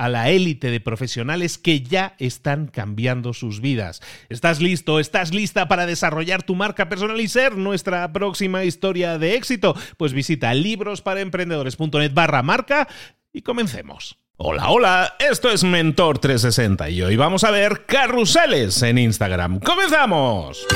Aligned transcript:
a 0.00 0.08
la 0.08 0.30
élite 0.30 0.70
de 0.70 0.80
profesionales 0.80 1.58
que 1.58 1.82
ya 1.82 2.14
están 2.18 2.68
cambiando 2.68 3.34
sus 3.34 3.60
vidas. 3.60 4.00
¿Estás 4.30 4.62
listo? 4.62 4.98
¿Estás 4.98 5.34
lista 5.34 5.68
para 5.68 5.84
desarrollar 5.84 6.42
tu 6.42 6.54
marca 6.54 6.88
personal 6.88 7.20
y 7.20 7.28
ser 7.28 7.58
nuestra 7.58 8.10
próxima 8.10 8.64
historia 8.64 9.18
de 9.18 9.34
éxito? 9.34 9.76
Pues 9.98 10.14
visita 10.14 10.54
librosparaemprendedores.net 10.54 12.14
barra 12.14 12.42
marca 12.42 12.88
y 13.30 13.42
comencemos. 13.42 14.16
Hola, 14.38 14.70
hola, 14.70 15.16
esto 15.18 15.50
es 15.50 15.64
Mentor 15.64 16.18
360 16.18 16.88
y 16.88 17.02
hoy 17.02 17.16
vamos 17.16 17.44
a 17.44 17.50
ver 17.50 17.84
carruseles 17.84 18.80
en 18.80 18.96
Instagram. 18.96 19.60
¡Comenzamos! 19.60 20.66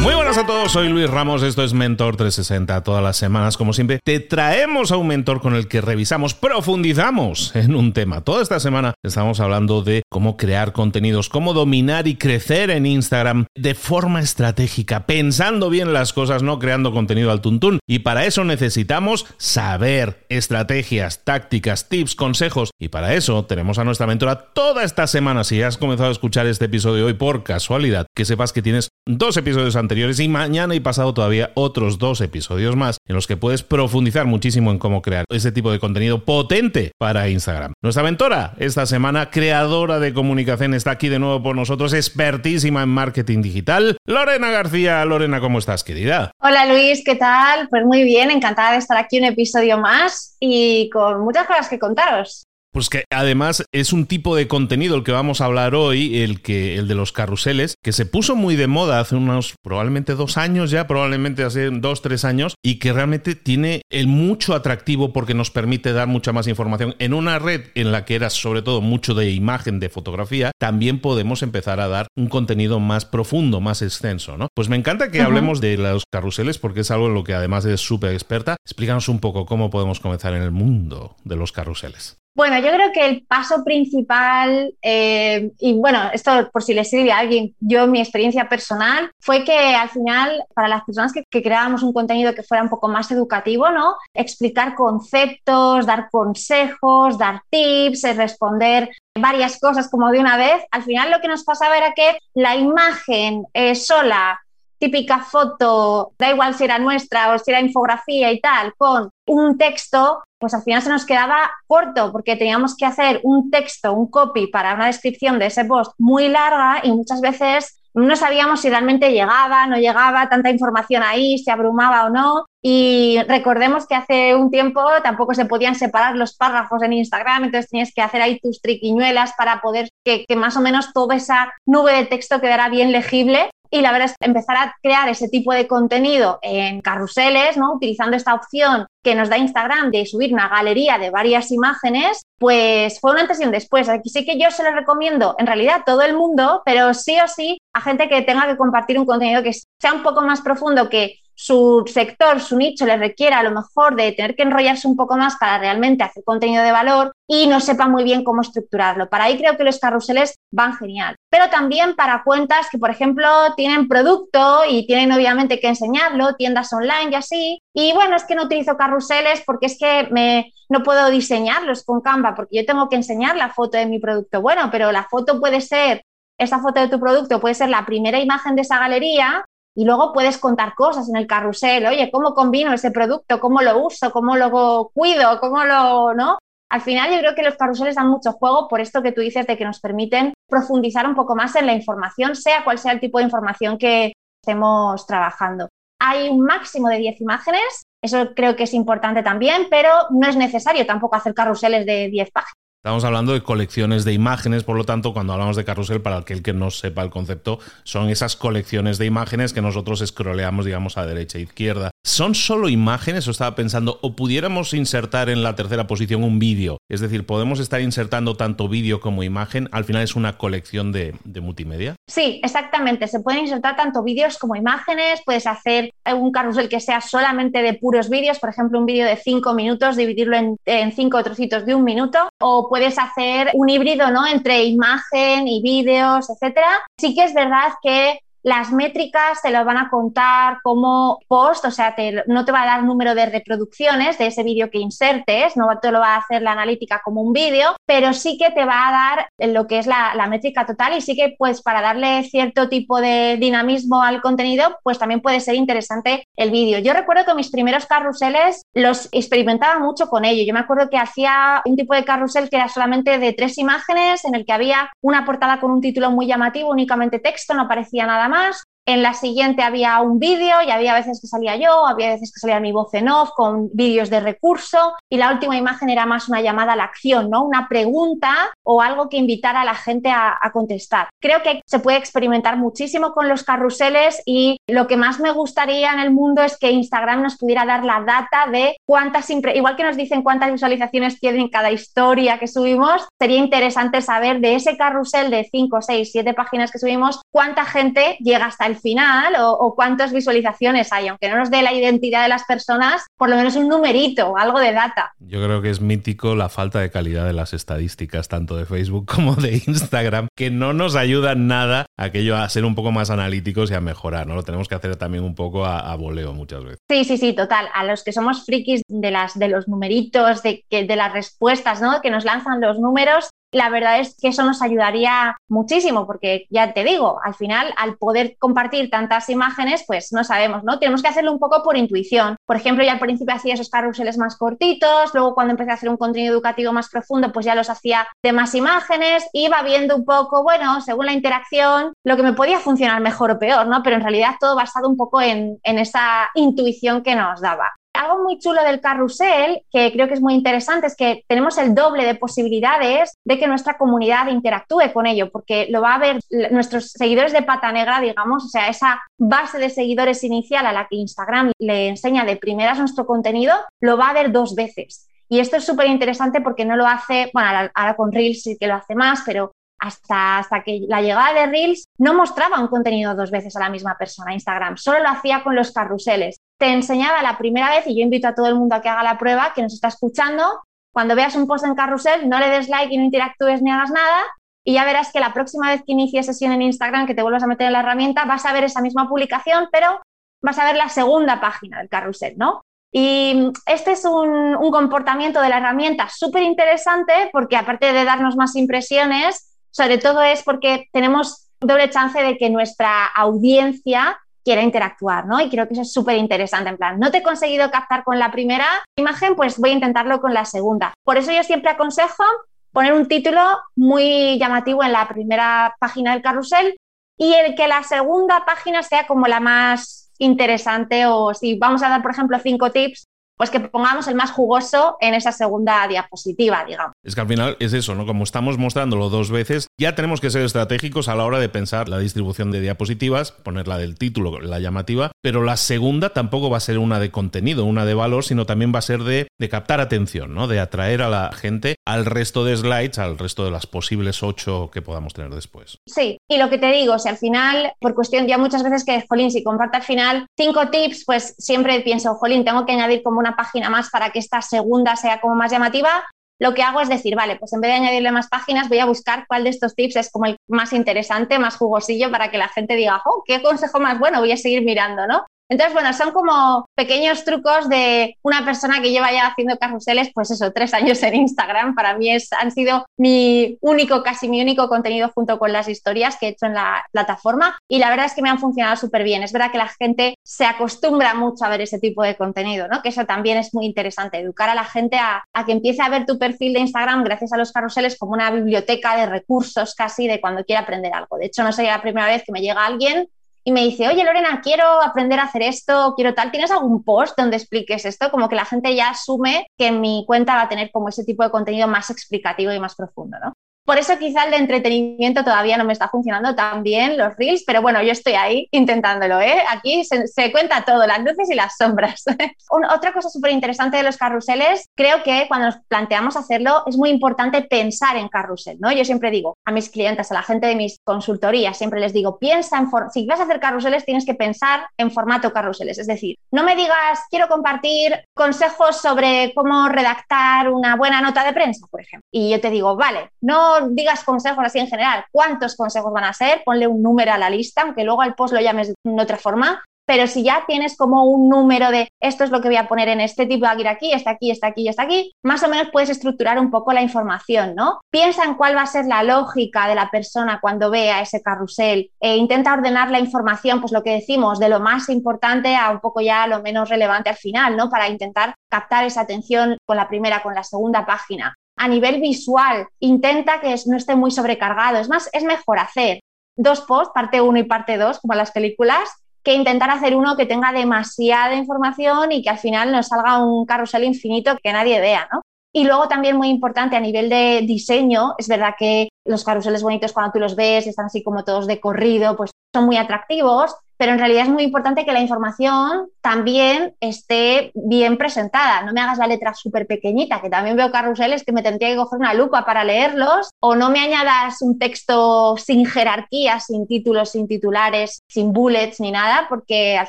Muy 0.00 0.14
buenas 0.32 0.44
a 0.44 0.46
todos, 0.46 0.72
soy 0.72 0.88
Luis 0.88 1.10
Ramos, 1.10 1.42
esto 1.42 1.62
es 1.62 1.74
Mentor 1.74 2.16
360. 2.16 2.82
Todas 2.82 3.02
las 3.02 3.18
semanas, 3.18 3.58
como 3.58 3.74
siempre, 3.74 3.98
te 4.02 4.18
traemos 4.18 4.90
a 4.90 4.96
un 4.96 5.08
mentor 5.08 5.42
con 5.42 5.54
el 5.54 5.68
que 5.68 5.82
revisamos, 5.82 6.32
profundizamos 6.32 7.54
en 7.54 7.74
un 7.74 7.92
tema. 7.92 8.22
Toda 8.22 8.42
esta 8.42 8.58
semana 8.58 8.94
estamos 9.02 9.40
hablando 9.40 9.82
de 9.82 10.02
cómo 10.08 10.38
crear 10.38 10.72
contenidos, 10.72 11.28
cómo 11.28 11.52
dominar 11.52 12.08
y 12.08 12.14
crecer 12.16 12.70
en 12.70 12.86
Instagram 12.86 13.44
de 13.54 13.74
forma 13.74 14.20
estratégica, 14.20 15.04
pensando 15.04 15.68
bien 15.68 15.92
las 15.92 16.14
cosas, 16.14 16.42
no 16.42 16.58
creando 16.58 16.92
contenido 16.92 17.30
al 17.30 17.42
tuntún. 17.42 17.80
Y 17.86 17.98
para 17.98 18.24
eso 18.24 18.42
necesitamos 18.44 19.26
saber 19.36 20.24
estrategias, 20.30 21.24
tácticas, 21.24 21.90
tips, 21.90 22.14
consejos. 22.14 22.70
Y 22.80 22.88
para 22.88 23.14
eso 23.14 23.44
tenemos 23.44 23.78
a 23.78 23.84
nuestra 23.84 24.06
mentora 24.06 24.52
toda 24.54 24.84
esta 24.84 25.06
semana. 25.06 25.44
Si 25.44 25.60
has 25.60 25.76
comenzado 25.76 26.08
a 26.08 26.12
escuchar 26.12 26.46
este 26.46 26.66
episodio 26.66 27.04
hoy 27.04 27.14
por 27.14 27.42
casualidad, 27.42 28.06
que 28.16 28.24
sepas 28.24 28.54
que 28.54 28.62
tienes 28.62 28.88
dos 29.04 29.36
episodios 29.36 29.76
anteriores 29.76 30.21
y 30.22 30.28
mañana 30.28 30.74
y 30.74 30.80
pasado 30.80 31.12
todavía 31.12 31.50
otros 31.54 31.98
dos 31.98 32.20
episodios 32.20 32.76
más 32.76 32.98
en 33.06 33.14
los 33.14 33.26
que 33.26 33.36
puedes 33.36 33.62
profundizar 33.62 34.26
muchísimo 34.26 34.70
en 34.70 34.78
cómo 34.78 35.02
crear 35.02 35.24
ese 35.28 35.52
tipo 35.52 35.72
de 35.72 35.80
contenido 35.80 36.24
potente 36.24 36.92
para 36.98 37.28
Instagram. 37.28 37.72
Nuestra 37.82 38.02
mentora 38.02 38.54
esta 38.58 38.86
semana, 38.86 39.30
creadora 39.30 39.98
de 39.98 40.14
comunicación, 40.14 40.74
está 40.74 40.92
aquí 40.92 41.08
de 41.08 41.18
nuevo 41.18 41.42
por 41.42 41.56
nosotros, 41.56 41.92
expertísima 41.92 42.82
en 42.82 42.88
marketing 42.88 43.42
digital, 43.42 43.96
Lorena 44.06 44.50
García. 44.50 45.04
Lorena, 45.04 45.40
¿cómo 45.40 45.58
estás, 45.58 45.82
querida? 45.82 46.30
Hola 46.40 46.66
Luis, 46.66 47.02
¿qué 47.04 47.16
tal? 47.16 47.68
Pues 47.68 47.84
muy 47.84 48.04
bien, 48.04 48.30
encantada 48.30 48.72
de 48.72 48.78
estar 48.78 48.96
aquí 48.96 49.18
un 49.18 49.24
episodio 49.24 49.78
más 49.78 50.36
y 50.38 50.88
con 50.90 51.24
muchas 51.24 51.46
cosas 51.46 51.68
que 51.68 51.78
contaros. 51.78 52.44
Pues 52.72 52.88
que 52.88 53.04
además 53.10 53.64
es 53.70 53.92
un 53.92 54.06
tipo 54.06 54.34
de 54.34 54.48
contenido 54.48 54.96
el 54.96 55.04
que 55.04 55.12
vamos 55.12 55.42
a 55.42 55.44
hablar 55.44 55.74
hoy, 55.74 56.22
el 56.22 56.40
que 56.40 56.78
el 56.78 56.88
de 56.88 56.94
los 56.94 57.12
carruseles, 57.12 57.74
que 57.82 57.92
se 57.92 58.06
puso 58.06 58.34
muy 58.34 58.56
de 58.56 58.66
moda 58.66 58.98
hace 58.98 59.14
unos 59.14 59.56
probablemente 59.62 60.14
dos 60.14 60.38
años 60.38 60.70
ya, 60.70 60.86
probablemente 60.86 61.44
hace 61.44 61.68
dos, 61.68 62.00
tres 62.00 62.24
años, 62.24 62.54
y 62.62 62.76
que 62.78 62.94
realmente 62.94 63.34
tiene 63.34 63.82
el 63.90 64.06
mucho 64.06 64.54
atractivo 64.54 65.12
porque 65.12 65.34
nos 65.34 65.50
permite 65.50 65.92
dar 65.92 66.08
mucha 66.08 66.32
más 66.32 66.48
información. 66.48 66.94
En 66.98 67.12
una 67.12 67.38
red 67.38 67.66
en 67.74 67.92
la 67.92 68.06
que 68.06 68.14
era 68.14 68.30
sobre 68.30 68.62
todo 68.62 68.80
mucho 68.80 69.12
de 69.12 69.30
imagen, 69.32 69.78
de 69.78 69.90
fotografía, 69.90 70.50
también 70.58 70.98
podemos 70.98 71.42
empezar 71.42 71.78
a 71.78 71.88
dar 71.88 72.06
un 72.16 72.28
contenido 72.28 72.80
más 72.80 73.04
profundo, 73.04 73.60
más 73.60 73.82
extenso, 73.82 74.38
¿no? 74.38 74.48
Pues 74.54 74.70
me 74.70 74.76
encanta 74.76 75.10
que 75.10 75.20
hablemos 75.20 75.60
de 75.60 75.76
los 75.76 76.04
carruseles 76.10 76.56
porque 76.56 76.80
es 76.80 76.90
algo 76.90 77.08
en 77.08 77.14
lo 77.14 77.24
que 77.24 77.34
además 77.34 77.66
es 77.66 77.82
súper 77.82 78.14
experta. 78.14 78.56
Explícanos 78.64 79.10
un 79.10 79.20
poco 79.20 79.44
cómo 79.44 79.68
podemos 79.68 80.00
comenzar 80.00 80.32
en 80.32 80.42
el 80.42 80.52
mundo 80.52 81.16
de 81.24 81.36
los 81.36 81.52
carruseles. 81.52 82.21
Bueno, 82.34 82.58
yo 82.60 82.72
creo 82.72 82.92
que 82.92 83.04
el 83.04 83.26
paso 83.26 83.62
principal, 83.62 84.74
eh, 84.80 85.52
y 85.58 85.74
bueno, 85.74 85.98
esto 86.14 86.48
por 86.50 86.62
si 86.62 86.72
le 86.72 86.84
sirve 86.84 87.12
a 87.12 87.18
alguien, 87.18 87.54
yo 87.60 87.86
mi 87.86 88.00
experiencia 88.00 88.48
personal 88.48 89.10
fue 89.20 89.44
que 89.44 89.74
al 89.74 89.90
final, 89.90 90.42
para 90.54 90.68
las 90.68 90.82
personas 90.84 91.12
que, 91.12 91.24
creábamos 91.42 91.82
un 91.82 91.92
contenido 91.92 92.34
que 92.34 92.42
fuera 92.42 92.62
un 92.62 92.70
poco 92.70 92.88
más 92.88 93.10
educativo, 93.10 93.70
¿no? 93.70 93.96
Explicar 94.14 94.74
conceptos, 94.74 95.84
dar 95.84 96.08
consejos, 96.10 97.18
dar 97.18 97.42
tips, 97.50 98.04
eh, 98.04 98.14
responder 98.14 98.90
varias 99.14 99.58
cosas 99.60 99.90
como 99.90 100.10
de 100.10 100.18
una 100.18 100.38
vez, 100.38 100.62
al 100.70 100.84
final 100.84 101.10
lo 101.10 101.20
que 101.20 101.28
nos 101.28 101.44
pasaba 101.44 101.76
era 101.76 101.92
que 101.92 102.16
la 102.32 102.56
imagen 102.56 103.44
eh, 103.52 103.74
sola 103.74 104.40
típica 104.82 105.20
foto, 105.20 106.12
da 106.18 106.30
igual 106.30 106.54
si 106.54 106.64
era 106.64 106.80
nuestra 106.80 107.32
o 107.32 107.38
si 107.38 107.52
era 107.52 107.60
infografía 107.60 108.32
y 108.32 108.40
tal, 108.40 108.74
con 108.76 109.10
un 109.28 109.56
texto, 109.56 110.24
pues 110.40 110.54
al 110.54 110.62
final 110.64 110.82
se 110.82 110.88
nos 110.88 111.06
quedaba 111.06 111.52
corto 111.68 112.10
porque 112.10 112.34
teníamos 112.34 112.76
que 112.76 112.84
hacer 112.84 113.20
un 113.22 113.48
texto, 113.48 113.92
un 113.92 114.10
copy 114.10 114.48
para 114.48 114.74
una 114.74 114.86
descripción 114.86 115.38
de 115.38 115.46
ese 115.46 115.66
post 115.66 115.92
muy 115.98 116.28
larga 116.28 116.80
y 116.82 116.90
muchas 116.90 117.20
veces 117.20 117.78
no 117.94 118.16
sabíamos 118.16 118.60
si 118.60 118.70
realmente 118.70 119.12
llegaba, 119.12 119.68
no 119.68 119.76
llegaba, 119.76 120.28
tanta 120.28 120.50
información 120.50 121.04
ahí, 121.04 121.38
se 121.38 121.52
abrumaba 121.52 122.06
o 122.06 122.10
no. 122.10 122.46
Y 122.60 123.20
recordemos 123.28 123.86
que 123.86 123.94
hace 123.94 124.34
un 124.34 124.50
tiempo 124.50 124.82
tampoco 125.04 125.32
se 125.34 125.44
podían 125.44 125.76
separar 125.76 126.16
los 126.16 126.34
párrafos 126.34 126.82
en 126.82 126.94
Instagram, 126.94 127.44
entonces 127.44 127.70
tenías 127.70 127.92
que 127.94 128.02
hacer 128.02 128.20
ahí 128.20 128.40
tus 128.40 128.60
triquiñuelas 128.60 129.34
para 129.38 129.60
poder 129.60 129.90
que, 130.04 130.24
que 130.26 130.34
más 130.34 130.56
o 130.56 130.60
menos 130.60 130.92
toda 130.92 131.14
esa 131.14 131.52
nube 131.66 131.92
de 131.92 132.06
texto 132.06 132.40
quedara 132.40 132.68
bien 132.68 132.90
legible 132.90 133.48
y 133.72 133.80
la 133.80 133.90
verdad 133.90 134.10
es 134.10 134.16
que 134.18 134.26
empezar 134.26 134.56
a 134.58 134.76
crear 134.82 135.08
ese 135.08 135.30
tipo 135.30 135.50
de 135.52 135.66
contenido 135.66 136.38
en 136.42 136.82
carruseles, 136.82 137.56
¿no? 137.56 137.72
utilizando 137.72 138.18
esta 138.18 138.34
opción 138.34 138.86
que 139.02 139.14
nos 139.14 139.30
da 139.30 139.38
Instagram 139.38 139.90
de 139.90 140.04
subir 140.04 140.34
una 140.34 140.48
galería 140.48 140.98
de 140.98 141.08
varias 141.08 141.50
imágenes, 141.50 142.20
pues 142.38 143.00
fue 143.00 143.12
un 143.12 143.18
antes 143.18 143.40
y 143.40 143.44
un 143.44 143.50
después. 143.50 143.88
Aquí 143.88 144.10
sí 144.10 144.26
que 144.26 144.38
yo 144.38 144.50
se 144.50 144.62
lo 144.62 144.72
recomiendo 144.72 145.34
en 145.38 145.46
realidad 145.46 145.76
a 145.80 145.84
todo 145.84 146.02
el 146.02 146.14
mundo, 146.14 146.60
pero 146.66 146.92
sí 146.92 147.16
o 147.18 147.26
sí 147.26 147.58
a 147.72 147.80
gente 147.80 148.10
que 148.10 148.20
tenga 148.20 148.46
que 148.46 148.58
compartir 148.58 148.98
un 148.98 149.06
contenido 149.06 149.42
que 149.42 149.52
sea 149.54 149.94
un 149.94 150.02
poco 150.02 150.20
más 150.20 150.42
profundo, 150.42 150.90
que 150.90 151.21
su 151.44 151.82
sector, 151.92 152.40
su 152.40 152.56
nicho 152.56 152.86
le 152.86 152.96
requiera 152.96 153.40
a 153.40 153.42
lo 153.42 153.50
mejor 153.50 153.96
de 153.96 154.12
tener 154.12 154.36
que 154.36 154.44
enrollarse 154.44 154.86
un 154.86 154.94
poco 154.94 155.16
más 155.16 155.34
para 155.40 155.58
realmente 155.58 156.04
hacer 156.04 156.22
contenido 156.22 156.62
de 156.62 156.70
valor 156.70 157.12
y 157.26 157.48
no 157.48 157.58
sepa 157.58 157.88
muy 157.88 158.04
bien 158.04 158.22
cómo 158.22 158.42
estructurarlo. 158.42 159.08
Para 159.08 159.24
ahí 159.24 159.36
creo 159.38 159.56
que 159.56 159.64
los 159.64 159.80
carruseles 159.80 160.38
van 160.52 160.76
genial. 160.76 161.16
Pero 161.30 161.50
también 161.50 161.96
para 161.96 162.22
cuentas 162.22 162.68
que, 162.70 162.78
por 162.78 162.90
ejemplo, 162.90 163.26
tienen 163.56 163.88
producto 163.88 164.60
y 164.68 164.86
tienen 164.86 165.10
obviamente 165.10 165.58
que 165.58 165.66
enseñarlo, 165.66 166.36
tiendas 166.36 166.72
online 166.72 167.10
y 167.10 167.14
así. 167.16 167.58
Y 167.74 167.92
bueno, 167.92 168.14
es 168.14 168.22
que 168.22 168.36
no 168.36 168.44
utilizo 168.44 168.76
carruseles 168.76 169.42
porque 169.44 169.66
es 169.66 169.76
que 169.76 170.06
me, 170.12 170.52
no 170.68 170.84
puedo 170.84 171.10
diseñarlos 171.10 171.82
con 171.82 172.02
Canva 172.02 172.36
porque 172.36 172.58
yo 172.58 172.66
tengo 172.66 172.88
que 172.88 172.96
enseñar 172.96 173.34
la 173.36 173.48
foto 173.48 173.78
de 173.78 173.86
mi 173.86 173.98
producto. 173.98 174.40
Bueno, 174.40 174.68
pero 174.70 174.92
la 174.92 175.08
foto 175.10 175.40
puede 175.40 175.60
ser 175.60 176.04
esa 176.38 176.60
foto 176.60 176.80
de 176.80 176.88
tu 176.88 176.98
producto 176.98 177.40
puede 177.40 177.54
ser 177.54 177.68
la 177.68 177.86
primera 177.86 178.18
imagen 178.18 178.56
de 178.56 178.62
esa 178.62 178.78
galería 178.78 179.44
y 179.74 179.84
luego 179.84 180.12
puedes 180.12 180.38
contar 180.38 180.74
cosas 180.74 181.08
en 181.08 181.16
el 181.16 181.26
carrusel, 181.26 181.86
oye, 181.86 182.10
¿cómo 182.10 182.34
combino 182.34 182.72
ese 182.72 182.90
producto? 182.90 183.40
¿Cómo 183.40 183.62
lo 183.62 183.84
uso? 183.84 184.10
¿Cómo 184.10 184.36
lo 184.36 184.90
cuido? 184.92 185.40
¿Cómo 185.40 185.64
lo, 185.64 186.14
no? 186.14 186.38
Al 186.70 186.80
final 186.80 187.10
yo 187.10 187.18
creo 187.18 187.34
que 187.34 187.42
los 187.42 187.56
carruseles 187.56 187.96
dan 187.96 188.08
mucho 188.08 188.32
juego 188.32 188.66
por 188.68 188.80
esto 188.80 189.02
que 189.02 189.12
tú 189.12 189.20
dices 189.20 189.46
de 189.46 189.56
que 189.58 189.64
nos 189.64 189.80
permiten 189.80 190.32
profundizar 190.48 191.06
un 191.06 191.14
poco 191.14 191.34
más 191.34 191.54
en 191.56 191.66
la 191.66 191.74
información, 191.74 192.34
sea 192.34 192.64
cual 192.64 192.78
sea 192.78 192.92
el 192.92 193.00
tipo 193.00 193.18
de 193.18 193.24
información 193.24 193.76
que 193.78 194.14
estemos 194.42 195.06
trabajando. 195.06 195.68
Hay 196.00 196.28
un 196.28 196.40
máximo 196.40 196.88
de 196.88 196.98
10 196.98 197.20
imágenes, 197.20 197.84
eso 198.02 198.34
creo 198.34 198.56
que 198.56 198.64
es 198.64 198.74
importante 198.74 199.22
también, 199.22 199.68
pero 199.70 199.90
no 200.10 200.28
es 200.28 200.36
necesario 200.36 200.84
tampoco 200.86 201.16
hacer 201.16 201.34
carruseles 201.34 201.86
de 201.86 202.08
10 202.08 202.30
páginas. 202.30 202.61
Estamos 202.84 203.04
hablando 203.04 203.32
de 203.32 203.44
colecciones 203.44 204.04
de 204.04 204.12
imágenes, 204.12 204.64
por 204.64 204.76
lo 204.76 204.82
tanto, 204.82 205.12
cuando 205.12 205.32
hablamos 205.32 205.54
de 205.54 205.64
carrusel, 205.64 206.02
para 206.02 206.16
aquel 206.16 206.42
que 206.42 206.52
no 206.52 206.72
sepa 206.72 207.02
el 207.02 207.10
concepto, 207.10 207.60
son 207.84 208.08
esas 208.08 208.34
colecciones 208.34 208.98
de 208.98 209.06
imágenes 209.06 209.52
que 209.52 209.62
nosotros 209.62 210.00
escroleamos, 210.00 210.64
digamos, 210.64 210.98
a 210.98 211.06
derecha 211.06 211.38
e 211.38 211.42
izquierda. 211.42 211.92
¿Son 212.04 212.34
solo 212.34 212.68
imágenes? 212.68 213.28
O 213.28 213.30
estaba 213.30 213.54
pensando, 213.54 214.00
o 214.02 214.16
pudiéramos 214.16 214.74
insertar 214.74 215.28
en 215.28 215.44
la 215.44 215.54
tercera 215.54 215.86
posición 215.86 216.24
un 216.24 216.40
vídeo. 216.40 216.78
Es 216.90 217.00
decir, 217.00 217.24
podemos 217.24 217.60
estar 217.60 217.80
insertando 217.80 218.36
tanto 218.36 218.68
vídeo 218.68 219.00
como 219.00 219.22
imagen. 219.22 219.68
Al 219.70 219.84
final 219.84 220.02
es 220.02 220.16
una 220.16 220.36
colección 220.36 220.90
de, 220.90 221.14
multimedia. 221.40 221.94
Sí, 222.08 222.40
exactamente. 222.42 223.06
Se 223.06 223.20
pueden 223.20 223.42
insertar 223.42 223.76
tanto 223.76 224.02
vídeos 224.02 224.36
como 224.38 224.56
imágenes. 224.56 225.22
Puedes 225.24 225.46
hacer 225.46 225.94
un 226.12 226.32
carrusel 226.32 226.68
que 226.68 226.80
sea 226.80 227.00
solamente 227.00 227.62
de 227.62 227.74
puros 227.74 228.10
vídeos, 228.10 228.40
por 228.40 228.50
ejemplo, 228.50 228.80
un 228.80 228.86
vídeo 228.86 229.06
de 229.06 229.14
cinco 229.14 229.54
minutos, 229.54 229.96
dividirlo 229.96 230.36
en, 230.36 230.92
cinco 230.92 231.22
trocitos 231.22 231.64
de 231.64 231.76
un 231.76 231.84
minuto. 231.84 232.28
Puedes 232.72 232.98
hacer 232.98 233.50
un 233.52 233.68
híbrido 233.68 234.10
¿no? 234.10 234.26
entre 234.26 234.64
imagen 234.64 235.46
y 235.46 235.60
vídeos, 235.60 236.30
etcétera. 236.30 236.82
Sí 236.98 237.14
que 237.14 237.24
es 237.24 237.34
verdad 237.34 237.74
que 237.82 238.18
las 238.42 238.72
métricas 238.72 239.40
te 239.42 239.50
lo 239.50 239.64
van 239.64 239.76
a 239.76 239.90
contar 239.90 240.58
como 240.62 241.20
post, 241.28 241.64
o 241.64 241.70
sea, 241.70 241.94
no 242.26 242.44
te 242.44 242.52
va 242.52 242.62
a 242.62 242.66
dar 242.66 242.84
número 242.84 243.14
de 243.14 243.26
reproducciones 243.26 244.18
de 244.18 244.26
ese 244.26 244.42
vídeo 244.42 244.70
que 244.70 244.78
insertes, 244.78 245.56
no 245.56 245.66
te 245.80 245.90
lo 245.90 246.00
va 246.00 246.14
a 246.14 246.18
hacer 246.18 246.42
la 246.42 246.52
analítica 246.52 247.00
como 247.04 247.22
un 247.22 247.32
vídeo, 247.32 247.76
pero 247.86 248.12
sí 248.12 248.36
que 248.38 248.50
te 248.50 248.64
va 248.64 248.88
a 248.88 248.92
dar 248.92 249.28
lo 249.50 249.66
que 249.66 249.78
es 249.78 249.86
la, 249.86 250.12
métrica 250.32 250.64
total 250.64 250.96
y 250.96 251.02
sí 251.02 251.14
que 251.14 251.34
pues 251.36 251.60
para 251.60 251.82
darle 251.82 252.22
cierto 252.22 252.68
tipo 252.68 253.00
de 253.00 253.36
dinamismo 253.38 254.02
al 254.02 254.22
contenido, 254.22 254.78
pues 254.82 254.98
también 254.98 255.20
puede 255.20 255.40
ser 255.40 255.56
interesante 255.56 256.26
el 256.36 256.50
vídeo. 256.50 256.78
Yo 256.78 256.94
recuerdo 256.94 257.26
que 257.26 257.34
mis 257.34 257.50
primeros 257.50 257.84
carruseles 257.86 258.62
los 258.72 259.08
experimentaba 259.12 259.78
mucho 259.78 260.06
con 260.06 260.24
ello. 260.24 260.44
Yo 260.46 260.54
me 260.54 260.60
acuerdo 260.60 260.88
que 260.88 260.96
hacía 260.96 261.60
un 261.66 261.76
tipo 261.76 261.94
de 261.94 262.04
carrusel 262.04 262.48
que 262.48 262.56
era 262.56 262.68
solamente 262.68 263.18
de 263.18 263.32
tres 263.34 263.58
imágenes, 263.58 264.24
en 264.24 264.34
el 264.34 264.46
que 264.46 264.52
había 264.52 264.90
una 265.02 265.26
portada 265.26 265.60
con 265.60 265.70
un 265.70 265.80
título 265.80 266.10
muy 266.10 266.26
llamativo, 266.26 266.70
únicamente 266.70 267.18
texto, 267.18 267.52
no 267.52 267.62
aparecía 267.62 268.06
nada 268.06 268.28
más 268.28 268.31
más, 268.32 268.64
en 268.84 269.00
la 269.02 269.14
siguiente 269.14 269.62
había 269.62 270.00
un 270.00 270.18
vídeo 270.18 270.60
y 270.66 270.70
había 270.72 270.94
veces 270.94 271.20
que 271.20 271.28
salía 271.28 271.54
yo, 271.54 271.86
había 271.86 272.10
veces 272.10 272.32
que 272.32 272.40
salía 272.40 272.58
mi 272.58 272.72
voz 272.72 272.92
en 272.94 273.08
off 273.08 273.30
con 273.36 273.70
vídeos 273.72 274.10
de 274.10 274.18
recurso 274.18 274.94
y 275.08 275.18
la 275.18 275.30
última 275.30 275.56
imagen 275.56 275.88
era 275.88 276.04
más 276.04 276.28
una 276.28 276.40
llamada 276.40 276.72
a 276.72 276.76
la 276.76 276.84
acción, 276.84 277.30
¿no? 277.30 277.44
Una 277.44 277.68
pregunta 277.68 278.34
o 278.64 278.82
algo 278.82 279.08
que 279.08 279.18
invitara 279.18 279.60
a 279.60 279.64
la 279.64 279.74
gente 279.74 280.10
a, 280.10 280.38
contestar. 280.52 281.08
Creo 281.20 281.42
que 281.42 281.62
se 281.64 281.78
puede 281.78 281.96
experimentar 281.96 282.58
muchísimo 282.58 283.12
con 283.12 283.28
los 283.28 283.42
carruseles 283.42 284.20
y 284.26 284.58
lo 284.68 284.86
que 284.86 284.96
más 284.96 285.18
me 285.18 285.30
gustaría 285.30 285.92
en 285.92 286.00
el 286.00 286.10
mundo 286.10 286.42
es 286.42 286.58
que 286.58 286.70
Instagram 286.70 287.22
nos 287.22 287.38
pudiera 287.38 287.64
dar 287.64 287.84
la 287.84 288.00
data 288.00 288.50
de 288.50 288.76
cuántas, 288.84 289.30
igual 289.30 289.76
que 289.76 289.84
nos 289.84 289.96
dicen 289.96 290.22
cuántas 290.22 290.52
visualizaciones 290.52 291.20
tienen 291.20 291.48
cada 291.48 291.70
historia 291.70 292.38
que 292.38 292.48
subimos, 292.48 293.08
sería 293.18 293.38
interesante 293.38 294.02
saber 294.02 294.40
de 294.40 294.56
ese 294.56 294.76
carrusel 294.76 295.30
de 295.30 295.48
5, 295.50 295.80
6, 295.80 296.10
7 296.12 296.34
páginas 296.34 296.70
que 296.70 296.78
subimos, 296.78 297.22
cuánta 297.30 297.64
gente 297.64 298.18
llega 298.20 298.46
hasta 298.46 298.66
el 298.66 298.71
final 298.76 299.34
o, 299.38 299.74
cuántas 299.74 300.12
visualizaciones 300.12 300.92
hay, 300.92 301.08
aunque 301.08 301.28
no 301.28 301.36
nos 301.36 301.50
dé 301.50 301.62
la 301.62 301.72
identidad 301.72 302.22
de 302.22 302.28
las 302.28 302.44
personas, 302.44 303.02
por 303.16 303.28
lo 303.28 303.36
menos 303.36 303.56
un 303.56 303.68
numerito, 303.68 304.36
algo 304.36 304.58
de 304.58 304.72
data. 304.72 305.12
Yo 305.18 305.42
creo 305.42 305.62
que 305.62 305.70
es 305.70 305.80
mítico 305.80 306.34
la 306.34 306.48
falta 306.48 306.80
de 306.80 306.90
calidad 306.90 307.26
de 307.26 307.32
las 307.32 307.52
estadísticas, 307.54 308.28
tanto 308.28 308.56
de 308.56 308.66
Facebook 308.66 309.06
como 309.14 309.34
de 309.34 309.62
Instagram, 309.66 310.28
que 310.36 310.50
no 310.50 310.72
nos 310.72 310.96
ayudan 310.96 311.46
nada 311.46 311.86
aquello 311.96 312.36
a 312.36 312.48
ser 312.48 312.64
un 312.64 312.74
poco 312.74 312.92
más 312.92 313.10
analíticos 313.10 313.70
y 313.70 313.74
a 313.74 313.80
mejorar, 313.80 314.26
¿no? 314.26 314.34
Lo 314.34 314.42
tenemos 314.42 314.68
que 314.68 314.74
hacer 314.74 314.96
también 314.96 315.24
un 315.24 315.34
poco 315.34 315.64
a, 315.64 315.94
voleo 315.96 316.32
muchas 316.32 316.64
veces. 316.64 316.78
Sí, 316.90 317.04
sí, 317.04 317.18
sí, 317.18 317.32
total. 317.32 317.68
A 317.74 317.84
los 317.84 318.02
que 318.02 318.12
somos 318.12 318.44
frikis 318.44 318.82
de, 318.88 319.10
las, 319.10 319.38
de 319.38 319.48
los 319.48 319.68
numeritos, 319.68 320.42
de, 320.42 320.64
de 320.70 320.96
las 320.96 321.12
respuestas, 321.12 321.80
¿no? 321.80 322.00
Que 322.00 322.10
nos 322.10 322.24
lanzan 322.24 322.60
los 322.60 322.78
números, 322.78 323.28
la 323.52 323.68
verdad 323.68 324.00
es 324.00 324.16
que 324.20 324.28
eso 324.28 324.42
nos 324.42 324.62
ayudaría 324.62 325.36
muchísimo, 325.48 326.06
porque 326.06 326.46
ya 326.50 326.72
te 326.72 326.84
digo, 326.84 327.20
al 327.22 327.34
final, 327.34 327.72
al 327.76 327.96
poder 327.96 328.36
compartir 328.38 328.90
tantas 328.90 329.28
imágenes, 329.28 329.84
pues 329.86 330.12
no 330.12 330.24
sabemos, 330.24 330.64
¿no? 330.64 330.78
Tenemos 330.78 331.02
que 331.02 331.08
hacerlo 331.08 331.32
un 331.32 331.38
poco 331.38 331.62
por 331.62 331.76
intuición. 331.76 332.36
Por 332.46 332.56
ejemplo, 332.56 332.84
ya 332.84 332.92
al 332.92 332.98
principio 332.98 333.34
hacía 333.34 333.54
esos 333.54 333.70
carruseles 333.70 334.18
más 334.18 334.36
cortitos, 334.36 335.12
luego 335.14 335.34
cuando 335.34 335.52
empecé 335.52 335.70
a 335.70 335.74
hacer 335.74 335.88
un 335.88 335.96
contenido 335.96 336.32
educativo 336.32 336.72
más 336.72 336.88
profundo, 336.88 337.30
pues 337.32 337.46
ya 337.46 337.54
los 337.54 337.70
hacía 337.70 338.06
de 338.22 338.32
más 338.32 338.54
imágenes, 338.54 339.28
iba 339.32 339.62
viendo 339.62 339.96
un 339.96 340.04
poco, 340.04 340.42
bueno, 340.42 340.80
según 340.80 341.06
la 341.06 341.12
interacción, 341.12 341.92
lo 342.04 342.16
que 342.16 342.22
me 342.22 342.32
podía 342.32 342.58
funcionar 342.58 343.00
mejor 343.00 343.32
o 343.32 343.38
peor, 343.38 343.66
¿no? 343.66 343.82
Pero 343.82 343.96
en 343.96 344.02
realidad 344.02 344.36
todo 344.40 344.56
basado 344.56 344.88
un 344.88 344.96
poco 344.96 345.20
en, 345.20 345.58
en 345.62 345.78
esa 345.78 346.30
intuición 346.34 347.02
que 347.02 347.14
nos 347.14 347.40
daba. 347.40 347.70
Algo 347.94 348.22
muy 348.22 348.38
chulo 348.38 348.62
del 348.64 348.80
carrusel, 348.80 349.62
que 349.70 349.92
creo 349.92 350.08
que 350.08 350.14
es 350.14 350.22
muy 350.22 350.32
interesante, 350.32 350.86
es 350.86 350.96
que 350.96 351.24
tenemos 351.28 351.58
el 351.58 351.74
doble 351.74 352.06
de 352.06 352.14
posibilidades 352.14 353.12
de 353.22 353.38
que 353.38 353.46
nuestra 353.46 353.76
comunidad 353.76 354.28
interactúe 354.28 354.92
con 354.94 355.06
ello, 355.06 355.30
porque 355.30 355.66
lo 355.68 355.82
va 355.82 355.96
a 355.96 355.98
ver 355.98 356.18
nuestros 356.50 356.92
seguidores 356.92 357.34
de 357.34 357.42
pata 357.42 357.70
negra, 357.70 358.00
digamos, 358.00 358.46
o 358.46 358.48
sea, 358.48 358.68
esa 358.68 359.02
base 359.18 359.58
de 359.58 359.68
seguidores 359.68 360.24
inicial 360.24 360.64
a 360.64 360.72
la 360.72 360.86
que 360.88 360.96
Instagram 360.96 361.52
le 361.58 361.88
enseña 361.88 362.24
de 362.24 362.36
primeras 362.36 362.78
nuestro 362.78 363.04
contenido, 363.04 363.54
lo 363.80 363.98
va 363.98 364.08
a 364.08 364.14
ver 364.14 364.32
dos 364.32 364.54
veces. 364.54 365.06
Y 365.28 365.40
esto 365.40 365.56
es 365.56 365.64
súper 365.64 365.86
interesante 365.86 366.40
porque 366.40 366.64
no 366.64 366.76
lo 366.76 366.86
hace, 366.86 367.30
bueno, 367.34 367.70
ahora 367.74 367.96
con 367.96 368.10
Reels 368.10 368.42
sí 368.42 368.56
que 368.58 368.66
lo 368.68 368.74
hace 368.74 368.94
más, 368.94 369.22
pero 369.26 369.52
hasta, 369.82 370.38
hasta 370.38 370.62
que 370.62 370.82
la 370.86 371.02
llegada 371.02 371.32
de 371.32 371.46
Reels 371.46 371.88
no 371.98 372.14
mostraba 372.14 372.60
un 372.60 372.68
contenido 372.68 373.14
dos 373.14 373.30
veces 373.30 373.56
a 373.56 373.60
la 373.60 373.68
misma 373.68 373.98
persona 373.98 374.32
Instagram, 374.32 374.76
solo 374.76 375.00
lo 375.00 375.08
hacía 375.08 375.42
con 375.42 375.56
los 375.56 375.72
carruseles. 375.72 376.36
Te 376.62 376.68
enseñaba 376.68 377.24
la 377.24 377.38
primera 377.38 377.70
vez, 377.70 377.88
y 377.88 377.96
yo 377.96 378.04
invito 378.04 378.28
a 378.28 378.36
todo 378.36 378.46
el 378.46 378.54
mundo 378.54 378.76
a 378.76 378.80
que 378.80 378.88
haga 378.88 379.02
la 379.02 379.18
prueba, 379.18 379.52
que 379.52 379.62
nos 379.62 379.74
está 379.74 379.88
escuchando, 379.88 380.44
cuando 380.92 381.16
veas 381.16 381.34
un 381.34 381.48
post 381.48 381.64
en 381.64 381.74
carrusel, 381.74 382.28
no 382.28 382.38
le 382.38 382.48
des 382.50 382.68
like 382.68 382.94
y 382.94 382.98
no 382.98 383.02
interactúes 383.02 383.62
ni 383.62 383.72
hagas 383.72 383.90
nada, 383.90 384.22
y 384.64 384.74
ya 384.74 384.84
verás 384.84 385.10
que 385.10 385.18
la 385.18 385.32
próxima 385.32 385.70
vez 385.70 385.80
que 385.80 385.90
inicies 385.90 386.26
sesión 386.26 386.52
en 386.52 386.62
Instagram, 386.62 387.08
que 387.08 387.16
te 387.16 387.22
vuelvas 387.22 387.42
a 387.42 387.48
meter 387.48 387.66
en 387.66 387.72
la 387.72 387.80
herramienta, 387.80 388.26
vas 388.26 388.46
a 388.46 388.52
ver 388.52 388.62
esa 388.62 388.80
misma 388.80 389.08
publicación, 389.08 389.70
pero 389.72 390.00
vas 390.40 390.56
a 390.56 390.64
ver 390.64 390.76
la 390.76 390.88
segunda 390.88 391.40
página 391.40 391.80
del 391.80 391.88
carrusel, 391.88 392.34
¿no? 392.38 392.62
Y 392.92 393.50
este 393.66 393.90
es 393.90 394.04
un, 394.04 394.54
un 394.54 394.70
comportamiento 394.70 395.40
de 395.40 395.48
la 395.48 395.56
herramienta 395.56 396.10
súper 396.14 396.44
interesante 396.44 397.12
porque 397.32 397.56
aparte 397.56 397.92
de 397.92 398.04
darnos 398.04 398.36
más 398.36 398.54
impresiones, 398.54 399.58
sobre 399.72 399.98
todo 399.98 400.22
es 400.22 400.44
porque 400.44 400.86
tenemos 400.92 401.48
doble 401.58 401.90
chance 401.90 402.22
de 402.22 402.38
que 402.38 402.50
nuestra 402.50 403.06
audiencia 403.06 404.16
quiera 404.44 404.62
interactuar, 404.62 405.26
¿no? 405.26 405.40
Y 405.40 405.48
creo 405.48 405.66
que 405.66 405.74
eso 405.74 405.82
es 405.82 405.92
súper 405.92 406.16
interesante, 406.16 406.70
en 406.70 406.76
plan, 406.76 406.98
no 406.98 407.10
te 407.10 407.18
he 407.18 407.22
conseguido 407.22 407.70
captar 407.70 408.04
con 408.04 408.18
la 408.18 408.30
primera 408.30 408.66
imagen, 408.96 409.36
pues 409.36 409.58
voy 409.58 409.70
a 409.70 409.74
intentarlo 409.74 410.20
con 410.20 410.34
la 410.34 410.44
segunda. 410.44 410.94
Por 411.04 411.16
eso 411.16 411.32
yo 411.32 411.42
siempre 411.42 411.70
aconsejo 411.70 412.24
poner 412.72 412.92
un 412.94 413.06
título 413.06 413.40
muy 413.76 414.38
llamativo 414.38 414.82
en 414.82 414.92
la 414.92 415.08
primera 415.08 415.76
página 415.78 416.12
del 416.12 416.22
carrusel 416.22 416.76
y 417.18 417.34
el 417.34 417.54
que 417.54 417.68
la 417.68 417.82
segunda 417.82 418.44
página 418.44 418.82
sea 418.82 419.06
como 419.06 419.26
la 419.26 419.40
más 419.40 420.10
interesante 420.18 421.06
o 421.06 421.34
si 421.34 421.58
vamos 421.58 421.82
a 421.82 421.88
dar, 421.88 422.02
por 422.02 422.12
ejemplo, 422.12 422.38
cinco 422.38 422.70
tips, 422.70 423.04
pues 423.42 423.50
que 423.50 423.58
pongamos 423.58 424.06
el 424.06 424.14
más 424.14 424.30
jugoso 424.30 424.96
en 425.00 425.14
esa 425.14 425.32
segunda 425.32 425.88
diapositiva, 425.88 426.64
digamos. 426.64 426.92
Es 427.02 427.16
que 427.16 427.22
al 427.22 427.26
final 427.26 427.56
es 427.58 427.72
eso, 427.72 427.96
¿no? 427.96 428.06
Como 428.06 428.22
estamos 428.22 428.56
mostrándolo 428.56 429.08
dos 429.08 429.32
veces, 429.32 429.66
ya 429.80 429.96
tenemos 429.96 430.20
que 430.20 430.30
ser 430.30 430.42
estratégicos 430.42 431.08
a 431.08 431.16
la 431.16 431.24
hora 431.24 431.40
de 431.40 431.48
pensar 431.48 431.88
la 431.88 431.98
distribución 431.98 432.52
de 432.52 432.60
diapositivas, 432.60 433.32
ponerla 433.32 433.78
del 433.78 433.98
título, 433.98 434.40
la 434.40 434.60
llamativa, 434.60 435.10
pero 435.22 435.42
la 435.42 435.56
segunda 435.56 436.10
tampoco 436.10 436.50
va 436.50 436.58
a 436.58 436.60
ser 436.60 436.78
una 436.78 437.00
de 437.00 437.10
contenido, 437.10 437.64
una 437.64 437.84
de 437.84 437.94
valor, 437.94 438.22
sino 438.22 438.46
también 438.46 438.72
va 438.72 438.78
a 438.78 438.82
ser 438.82 439.02
de, 439.02 439.26
de 439.40 439.48
captar 439.48 439.80
atención, 439.80 440.36
¿no? 440.36 440.46
De 440.46 440.60
atraer 440.60 441.02
a 441.02 441.08
la 441.08 441.32
gente 441.32 441.74
al 441.84 442.06
resto 442.06 442.44
de 442.44 442.56
slides, 442.56 443.00
al 443.00 443.18
resto 443.18 443.44
de 443.44 443.50
las 443.50 443.66
posibles 443.66 444.22
ocho 444.22 444.70
que 444.72 444.82
podamos 444.82 445.14
tener 445.14 445.34
después. 445.34 445.78
Sí, 445.84 446.16
y 446.30 446.38
lo 446.38 446.48
que 446.48 446.58
te 446.58 446.70
digo, 446.70 446.96
si 447.00 447.08
al 447.08 447.16
final, 447.16 447.72
por 447.80 447.96
cuestión, 447.96 448.28
ya 448.28 448.38
muchas 448.38 448.62
veces 448.62 448.84
que, 448.84 449.04
Jolín, 449.08 449.32
si 449.32 449.42
comparte 449.42 449.78
al 449.78 449.82
final 449.82 450.26
cinco 450.38 450.68
tips, 450.68 451.02
pues 451.06 451.34
siempre 451.38 451.80
pienso, 451.80 452.14
Jolín, 452.14 452.44
tengo 452.44 452.64
que 452.64 452.70
añadir 452.70 453.02
como 453.02 453.18
una 453.18 453.31
página 453.36 453.70
más 453.70 453.90
para 453.90 454.10
que 454.10 454.18
esta 454.18 454.42
segunda 454.42 454.96
sea 454.96 455.20
como 455.20 455.34
más 455.34 455.50
llamativa, 455.50 456.04
lo 456.42 456.54
que 456.54 456.62
hago 456.62 456.80
es 456.80 456.88
decir, 456.88 457.14
vale, 457.14 457.36
pues 457.36 457.52
en 457.52 457.60
vez 457.60 457.70
de 457.70 457.76
añadirle 457.76 458.10
más 458.10 458.28
páginas, 458.28 458.68
voy 458.68 458.80
a 458.80 458.84
buscar 458.84 459.26
cuál 459.28 459.44
de 459.44 459.50
estos 459.50 459.76
tips 459.76 459.96
es 459.96 460.10
como 460.10 460.26
el 460.26 460.36
más 460.48 460.72
interesante, 460.72 461.38
más 461.38 461.56
jugosillo 461.56 462.10
para 462.10 462.30
que 462.30 462.38
la 462.38 462.48
gente 462.48 462.74
diga, 462.74 463.00
oh, 463.04 463.22
qué 463.24 463.40
consejo 463.40 463.78
más 463.78 463.98
bueno, 463.98 464.18
voy 464.18 464.32
a 464.32 464.36
seguir 464.36 464.62
mirando, 464.62 465.06
¿no? 465.06 465.24
Entonces, 465.52 465.74
bueno, 465.74 465.92
son 465.92 466.12
como 466.12 466.66
pequeños 466.74 467.26
trucos 467.26 467.68
de 467.68 468.16
una 468.22 468.42
persona 468.42 468.80
que 468.80 468.90
lleva 468.90 469.12
ya 469.12 469.26
haciendo 469.26 469.58
carruseles, 469.58 470.10
pues 470.14 470.30
eso, 470.30 470.50
tres 470.50 470.72
años 470.72 471.02
en 471.02 471.14
Instagram. 471.14 471.74
Para 471.74 471.94
mí 471.98 472.10
es, 472.10 472.32
han 472.32 472.50
sido 472.50 472.86
mi 472.96 473.58
único, 473.60 474.02
casi 474.02 474.30
mi 474.30 474.40
único 474.40 474.66
contenido 474.70 475.10
junto 475.14 475.38
con 475.38 475.52
las 475.52 475.68
historias 475.68 476.16
que 476.16 476.24
he 476.24 476.28
hecho 476.30 476.46
en 476.46 476.54
la 476.54 476.86
plataforma 476.90 477.58
y 477.68 477.80
la 477.80 477.90
verdad 477.90 478.06
es 478.06 478.14
que 478.14 478.22
me 478.22 478.30
han 478.30 478.38
funcionado 478.38 478.76
súper 478.76 479.04
bien. 479.04 479.22
Es 479.22 479.32
verdad 479.32 479.52
que 479.52 479.58
la 479.58 479.68
gente 479.68 480.14
se 480.24 480.46
acostumbra 480.46 481.12
mucho 481.12 481.44
a 481.44 481.50
ver 481.50 481.60
ese 481.60 481.78
tipo 481.78 482.02
de 482.02 482.16
contenido, 482.16 482.66
¿no? 482.66 482.80
Que 482.80 482.88
eso 482.88 483.04
también 483.04 483.36
es 483.36 483.52
muy 483.52 483.66
interesante, 483.66 484.20
educar 484.20 484.48
a 484.48 484.54
la 484.54 484.64
gente 484.64 484.96
a, 484.96 485.22
a 485.34 485.44
que 485.44 485.52
empiece 485.52 485.82
a 485.82 485.90
ver 485.90 486.06
tu 486.06 486.18
perfil 486.18 486.54
de 486.54 486.60
Instagram 486.60 487.04
gracias 487.04 487.30
a 487.34 487.36
los 487.36 487.52
carruseles 487.52 487.98
como 487.98 488.12
una 488.12 488.30
biblioteca 488.30 488.96
de 488.96 489.04
recursos 489.04 489.74
casi 489.74 490.08
de 490.08 490.18
cuando 490.18 490.44
quiera 490.46 490.62
aprender 490.62 490.94
algo. 490.94 491.18
De 491.18 491.26
hecho, 491.26 491.42
no 491.42 491.52
sería 491.52 491.72
la 491.72 491.82
primera 491.82 492.06
vez 492.06 492.22
que 492.24 492.32
me 492.32 492.40
llega 492.40 492.64
alguien 492.64 493.06
y 493.44 493.52
me 493.52 493.62
dice, 493.62 493.88
oye 493.88 494.04
Lorena, 494.04 494.40
quiero 494.42 494.64
aprender 494.82 495.18
a 495.18 495.24
hacer 495.24 495.42
esto, 495.42 495.94
quiero 495.96 496.14
tal, 496.14 496.30
¿tienes 496.30 496.50
algún 496.50 496.84
post 496.84 497.18
donde 497.18 497.36
expliques 497.36 497.84
esto? 497.84 498.10
Como 498.10 498.28
que 498.28 498.36
la 498.36 498.44
gente 498.44 498.74
ya 498.74 498.90
asume 498.90 499.46
que 499.58 499.72
mi 499.72 500.04
cuenta 500.06 500.36
va 500.36 500.42
a 500.42 500.48
tener 500.48 500.70
como 500.70 500.88
ese 500.88 501.04
tipo 501.04 501.22
de 501.24 501.30
contenido 501.30 501.66
más 501.66 501.90
explicativo 501.90 502.52
y 502.52 502.60
más 502.60 502.76
profundo, 502.76 503.18
¿no? 503.22 503.32
Por 503.64 503.78
eso 503.78 503.96
quizá 503.96 504.24
el 504.24 504.32
de 504.32 504.38
entretenimiento 504.38 505.22
todavía 505.22 505.56
no 505.56 505.64
me 505.64 505.72
está 505.72 505.88
funcionando 505.88 506.34
tan 506.34 506.64
bien, 506.64 506.98
los 506.98 507.14
reels, 507.16 507.44
pero 507.46 507.62
bueno, 507.62 507.80
yo 507.82 507.92
estoy 507.92 508.14
ahí 508.14 508.48
intentándolo, 508.50 509.20
¿eh? 509.20 509.40
Aquí 509.48 509.84
se, 509.84 510.32
cuenta 510.32 510.64
todo, 510.64 510.84
las 510.86 510.98
luces 510.98 511.30
y 511.30 511.34
las 511.34 511.56
sombras. 511.56 512.02
otra 512.50 512.92
cosa 512.92 513.08
súper 513.08 513.30
interesante 513.30 513.76
de 513.76 513.84
los 513.84 513.96
carruseles, 513.96 514.68
creo 514.74 515.02
que 515.04 515.26
cuando 515.28 515.46
nos 515.46 515.56
planteamos 515.68 516.16
hacerlo 516.16 516.64
es 516.66 516.76
muy 516.76 516.90
importante 516.90 517.42
pensar 517.42 517.96
en 517.96 518.08
carrusel, 518.08 518.56
¿no? 518.60 518.72
Yo 518.72 518.84
siempre 518.84 519.10
digo 519.12 519.36
a 519.44 519.52
mis 519.52 519.70
clientes, 519.70 520.10
a 520.10 520.14
la 520.14 520.22
gente 520.22 520.48
de 520.48 520.56
mis 520.56 520.80
consultorías, 520.82 521.56
siempre 521.56 521.78
les 521.78 521.92
digo, 521.92 522.18
piensa 522.18 522.58
en, 522.58 522.68
si 522.92 523.06
vas 523.06 523.20
a 523.20 523.24
hacer 523.24 523.38
carruseles 523.38 523.84
tienes 523.84 524.04
que 524.04 524.14
pensar 524.14 524.66
en 524.76 524.90
formato 524.90 525.32
carruseles, 525.32 525.78
es 525.78 525.86
decir, 525.86 526.16
no 526.32 526.42
me 526.42 526.56
digas, 526.56 527.00
quiero 527.10 527.28
compartir 527.28 528.04
consejos 528.14 528.80
sobre 528.80 529.32
cómo 529.34 529.68
redactar 529.68 530.50
una 530.50 530.76
buena 530.76 531.00
nota 531.00 531.24
de 531.24 531.32
prensa, 531.32 531.66
por 531.70 531.80
ejemplo. 531.80 532.06
Y 532.10 532.30
yo 532.30 532.40
te 532.40 532.50
digo, 532.50 532.76
vale, 532.76 533.10
no 533.20 533.51
digas 533.70 534.04
consejos 534.04 534.44
así 534.44 534.58
en 534.58 534.68
general, 534.68 535.04
cuántos 535.10 535.56
consejos 535.56 535.92
van 535.92 536.04
a 536.04 536.12
ser, 536.12 536.42
ponle 536.44 536.66
un 536.66 536.82
número 536.82 537.12
a 537.12 537.18
la 537.18 537.30
lista, 537.30 537.62
aunque 537.62 537.84
luego 537.84 538.02
al 538.02 538.14
post 538.14 538.34
lo 538.34 538.40
llames 538.40 538.68
de 538.68 539.02
otra 539.02 539.18
forma, 539.18 539.62
pero 539.86 540.06
si 540.06 540.22
ya 540.22 540.44
tienes 540.46 540.76
como 540.76 541.04
un 541.04 541.28
número 541.28 541.70
de 541.70 541.88
esto 542.00 542.24
es 542.24 542.30
lo 542.30 542.40
que 542.40 542.48
voy 542.48 542.56
a 542.56 542.68
poner 542.68 542.88
en 542.88 543.00
este 543.00 543.26
tipo 543.26 543.46
de 543.46 543.68
aquí, 543.68 543.92
está 543.92 544.10
aquí, 544.10 544.30
está 544.30 544.46
aquí, 544.48 544.68
está 544.68 544.82
aquí, 544.82 545.12
más 545.24 545.42
o 545.42 545.48
menos 545.48 545.68
puedes 545.72 545.90
estructurar 545.90 546.38
un 546.38 546.50
poco 546.50 546.72
la 546.72 546.82
información, 546.82 547.54
¿no? 547.54 547.80
Piensa 547.90 548.24
en 548.24 548.34
cuál 548.34 548.56
va 548.56 548.62
a 548.62 548.66
ser 548.66 548.86
la 548.86 549.02
lógica 549.02 549.66
de 549.68 549.74
la 549.74 549.90
persona 549.90 550.38
cuando 550.40 550.70
vea 550.70 551.00
ese 551.00 551.20
carrusel 551.20 551.90
e 552.00 552.16
intenta 552.16 552.54
ordenar 552.54 552.90
la 552.90 553.00
información, 553.00 553.60
pues 553.60 553.72
lo 553.72 553.82
que 553.82 553.94
decimos, 553.94 554.38
de 554.38 554.48
lo 554.48 554.60
más 554.60 554.88
importante 554.88 555.56
a 555.56 555.70
un 555.70 555.80
poco 555.80 556.00
ya 556.00 556.26
lo 556.26 556.42
menos 556.42 556.68
relevante 556.68 557.10
al 557.10 557.16
final, 557.16 557.56
¿no? 557.56 557.68
Para 557.68 557.88
intentar 557.88 558.34
captar 558.48 558.84
esa 558.84 559.02
atención 559.02 559.56
con 559.66 559.76
la 559.76 559.88
primera, 559.88 560.22
con 560.22 560.34
la 560.34 560.44
segunda 560.44 560.86
página 560.86 561.34
a 561.62 561.68
nivel 561.68 562.00
visual, 562.00 562.66
intenta 562.80 563.40
que 563.40 563.54
no 563.66 563.76
esté 563.76 563.94
muy 563.94 564.10
sobrecargado. 564.10 564.78
Es 564.78 564.88
más, 564.88 565.08
es 565.12 565.22
mejor 565.22 565.60
hacer 565.60 566.00
dos 566.36 566.62
posts, 566.62 566.92
parte 566.92 567.20
1 567.20 567.38
y 567.38 567.44
parte 567.44 567.76
2, 567.76 568.00
como 568.00 568.14
las 568.14 568.32
películas, 568.32 568.88
que 569.22 569.34
intentar 569.34 569.70
hacer 569.70 569.94
uno 569.94 570.16
que 570.16 570.26
tenga 570.26 570.52
demasiada 570.52 571.36
información 571.36 572.10
y 572.10 572.20
que 572.20 572.30
al 572.30 572.38
final 572.38 572.72
nos 572.72 572.88
salga 572.88 573.24
un 573.24 573.46
carrusel 573.46 573.84
infinito 573.84 574.36
que 574.42 574.52
nadie 574.52 574.80
vea, 574.80 575.08
¿no? 575.12 575.20
Y 575.54 575.62
luego 575.62 575.86
también 575.86 576.16
muy 576.16 576.30
importante 576.30 576.74
a 576.74 576.80
nivel 576.80 577.08
de 577.08 577.42
diseño, 577.46 578.14
es 578.18 578.26
verdad 578.26 578.54
que 578.58 578.88
los 579.06 579.22
carruseles 579.22 579.62
bonitos 579.62 579.92
cuando 579.92 580.10
tú 580.10 580.18
los 580.18 580.34
ves 580.34 580.66
están 580.66 580.86
así 580.86 581.04
como 581.04 581.22
todos 581.22 581.46
de 581.46 581.60
corrido, 581.60 582.16
pues 582.16 582.32
son 582.52 582.64
muy 582.64 582.76
atractivos, 582.76 583.54
pero 583.82 583.94
en 583.94 583.98
realidad 583.98 584.26
es 584.26 584.30
muy 584.30 584.44
importante 584.44 584.84
que 584.84 584.92
la 584.92 585.00
información 585.00 585.88
también 586.00 586.76
esté 586.78 587.50
bien 587.52 587.96
presentada. 587.96 588.62
No 588.62 588.72
me 588.72 588.80
hagas 588.80 588.98
la 588.98 589.08
letra 589.08 589.34
súper 589.34 589.66
pequeñita, 589.66 590.20
que 590.20 590.30
también 590.30 590.56
veo 590.56 590.70
carruseles 590.70 591.24
que 591.24 591.32
me 591.32 591.42
tendría 591.42 591.70
que 591.70 591.76
coger 591.78 591.98
una 591.98 592.14
lupa 592.14 592.44
para 592.44 592.62
leerlos, 592.62 593.30
o 593.40 593.56
no 593.56 593.70
me 593.70 593.80
añadas 593.80 594.40
un 594.40 594.56
texto 594.60 595.36
sin 595.36 595.66
jerarquía, 595.66 596.38
sin 596.38 596.68
títulos, 596.68 597.10
sin 597.10 597.26
titulares, 597.26 598.02
sin 598.08 598.32
bullets 598.32 598.78
ni 598.78 598.92
nada, 598.92 599.26
porque 599.28 599.76
al 599.76 599.88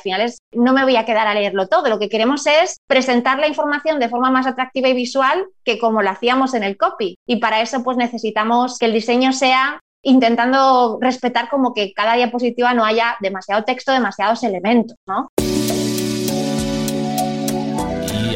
final 0.00 0.22
es, 0.22 0.38
no 0.50 0.72
me 0.72 0.82
voy 0.82 0.96
a 0.96 1.04
quedar 1.04 1.28
a 1.28 1.34
leerlo 1.34 1.68
todo. 1.68 1.88
Lo 1.88 2.00
que 2.00 2.08
queremos 2.08 2.48
es 2.48 2.78
presentar 2.88 3.38
la 3.38 3.46
información 3.46 4.00
de 4.00 4.08
forma 4.08 4.28
más 4.28 4.48
atractiva 4.48 4.88
y 4.88 4.94
visual 4.94 5.46
que 5.62 5.78
como 5.78 6.02
lo 6.02 6.10
hacíamos 6.10 6.54
en 6.54 6.64
el 6.64 6.76
copy. 6.76 7.14
Y 7.28 7.36
para 7.36 7.60
eso 7.60 7.84
pues 7.84 7.96
necesitamos 7.96 8.76
que 8.76 8.86
el 8.86 8.92
diseño 8.92 9.32
sea 9.32 9.78
intentando 10.04 10.98
respetar 11.00 11.48
como 11.48 11.74
que 11.74 11.92
cada 11.92 12.14
diapositiva 12.14 12.74
no 12.74 12.84
haya 12.84 13.16
demasiado 13.20 13.64
texto, 13.64 13.92
demasiados 13.92 14.42
elementos, 14.42 14.96
¿no? 15.06 15.28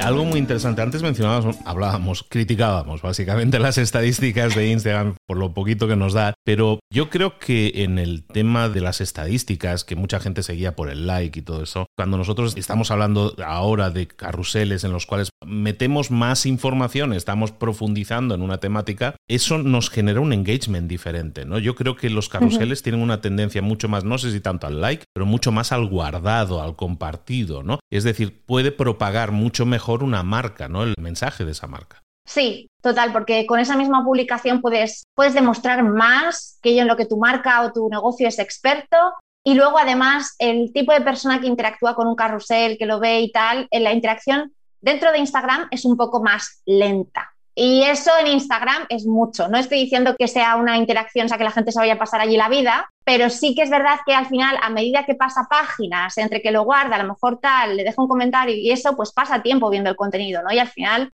Algo 0.09 0.25
muy 0.25 0.39
interesante. 0.39 0.81
Antes 0.81 1.03
mencionábamos, 1.03 1.59
hablábamos, 1.67 2.25
criticábamos 2.27 3.03
básicamente 3.03 3.59
las 3.59 3.77
estadísticas 3.77 4.55
de 4.55 4.71
Instagram 4.71 5.17
por 5.27 5.37
lo 5.37 5.53
poquito 5.53 5.87
que 5.87 5.97
nos 5.97 6.15
da, 6.15 6.33
pero 6.45 6.81
yo 6.91 7.11
creo 7.11 7.39
que 7.39 7.85
en 7.85 7.99
el 7.99 8.25
tema 8.25 8.71
de 8.71 8.81
las 8.81 9.03
estadísticas, 9.03 9.85
que 9.85 9.97
mucha 9.97 10.19
gente 10.19 10.43
seguía 10.43 10.75
por 10.75 10.89
el 10.89 11.07
like 11.07 11.39
y 11.39 11.43
todo 11.43 11.63
eso, 11.63 11.87
cuando 11.95 12.17
nosotros 12.17 12.57
estamos 12.57 12.91
hablando 12.91 13.35
ahora 13.45 13.91
de 13.91 14.09
carruseles 14.09 14.83
en 14.83 14.93
los 14.93 15.05
cuales 15.05 15.29
metemos 15.45 16.11
más 16.11 16.47
información, 16.47 17.13
estamos 17.13 17.53
profundizando 17.53 18.35
en 18.35 18.41
una 18.41 18.59
temática, 18.59 19.15
eso 19.29 19.59
nos 19.59 19.91
genera 19.91 20.21
un 20.21 20.33
engagement 20.33 20.89
diferente, 20.89 21.45
¿no? 21.45 21.59
Yo 21.59 21.75
creo 21.75 21.97
que 21.97 22.09
los 22.09 22.31
carruseles 22.31 22.83
tienen 22.83 23.03
una 23.03 23.21
tendencia 23.21 23.61
mucho 23.61 23.91
más, 23.91 24.05
no 24.05 24.17
sé 24.17 24.33
si 24.33 24.41
tanto 24.41 24.67
al 24.67 24.81
like, 24.81 25.05
pero 25.13 25.27
mucho 25.27 25.53
más 25.53 25.71
al 25.71 25.87
guardado, 25.87 26.63
al 26.63 26.77
compartido, 26.77 27.63
¿no? 27.63 27.79
Es 27.93 28.05
decir, 28.05 28.41
puede 28.47 28.73
propagar 28.73 29.33
mucho 29.33 29.67
mejor 29.67 29.98
una 30.03 30.23
marca, 30.23 30.69
¿no? 30.69 30.83
El 30.83 30.95
mensaje 31.01 31.45
de 31.45 31.53
esa 31.53 31.67
marca. 31.67 32.03
Sí, 32.27 32.69
total, 32.83 33.13
porque 33.13 33.47
con 33.47 33.59
esa 33.59 33.77
misma 33.77 34.05
publicación 34.05 34.61
puedes, 34.61 35.05
puedes 35.15 35.33
demostrar 35.33 35.83
más 35.83 36.59
que 36.63 36.79
en 36.79 36.87
lo 36.87 36.97
que 36.97 37.07
tu 37.07 37.17
marca 37.17 37.63
o 37.63 37.73
tu 37.73 37.89
negocio 37.89 38.29
es 38.29 38.39
experto. 38.39 38.97
Y 39.45 39.55
luego, 39.55 39.79
además, 39.79 40.35
el 40.39 40.73
tipo 40.75 40.93
de 40.93 41.01
persona 41.01 41.41
que 41.41 41.47
interactúa 41.47 41.95
con 41.95 42.07
un 42.07 42.17
carrusel, 42.17 42.77
que 42.77 42.85
lo 42.85 43.01
ve 43.01 43.21
y 43.21 43.33
tal, 43.33 43.67
en 43.71 43.83
la 43.83 43.93
interacción 43.93 44.53
dentro 44.81 45.11
de 45.11 45.19
Instagram 45.19 45.69
es 45.71 45.85
un 45.85 45.97
poco 45.97 46.23
más 46.23 46.63
lenta. 46.67 47.33
Y 47.61 47.83
eso 47.83 48.13
en 48.21 48.29
Instagram 48.29 48.87
es 48.89 49.05
mucho. 49.05 49.49
No 49.49 49.59
estoy 49.59 49.81
diciendo 49.81 50.15
que 50.17 50.29
sea 50.29 50.55
una 50.55 50.77
interacción, 50.77 51.27
o 51.27 51.29
sea, 51.29 51.39
que 51.39 51.43
la 51.43 51.51
gente 51.51 51.73
se 51.73 51.81
vaya 51.81 51.95
a 51.95 51.99
pasar 51.99 52.21
allí 52.21 52.37
la 52.37 52.49
vida, 52.49 52.89
pero 53.03 53.31
sí 53.31 53.57
que 53.57 53.63
es 53.63 53.71
verdad 53.71 53.99
que 54.07 54.15
al 54.15 54.27
final, 54.27 54.57
a 54.63 54.71
medida 54.71 55.05
que 55.05 55.17
pasa 55.17 55.49
páginas, 55.51 56.17
entre 56.19 56.41
que 56.41 56.53
lo 56.53 56.63
guarda, 56.63 56.95
a 56.95 57.03
lo 57.03 57.09
mejor 57.09 57.41
tal, 57.41 57.77
le 57.77 57.83
deja 57.83 58.01
un 58.01 58.07
comentario 58.07 58.55
y 58.55 58.71
eso, 58.71 58.95
pues 58.95 59.11
pasa 59.11 59.43
tiempo 59.43 59.71
viendo 59.71 59.91
el 59.91 59.97
contenido, 59.97 60.41
¿no? 60.45 60.53
Y 60.53 60.61
al 60.61 60.69
final 60.69 61.13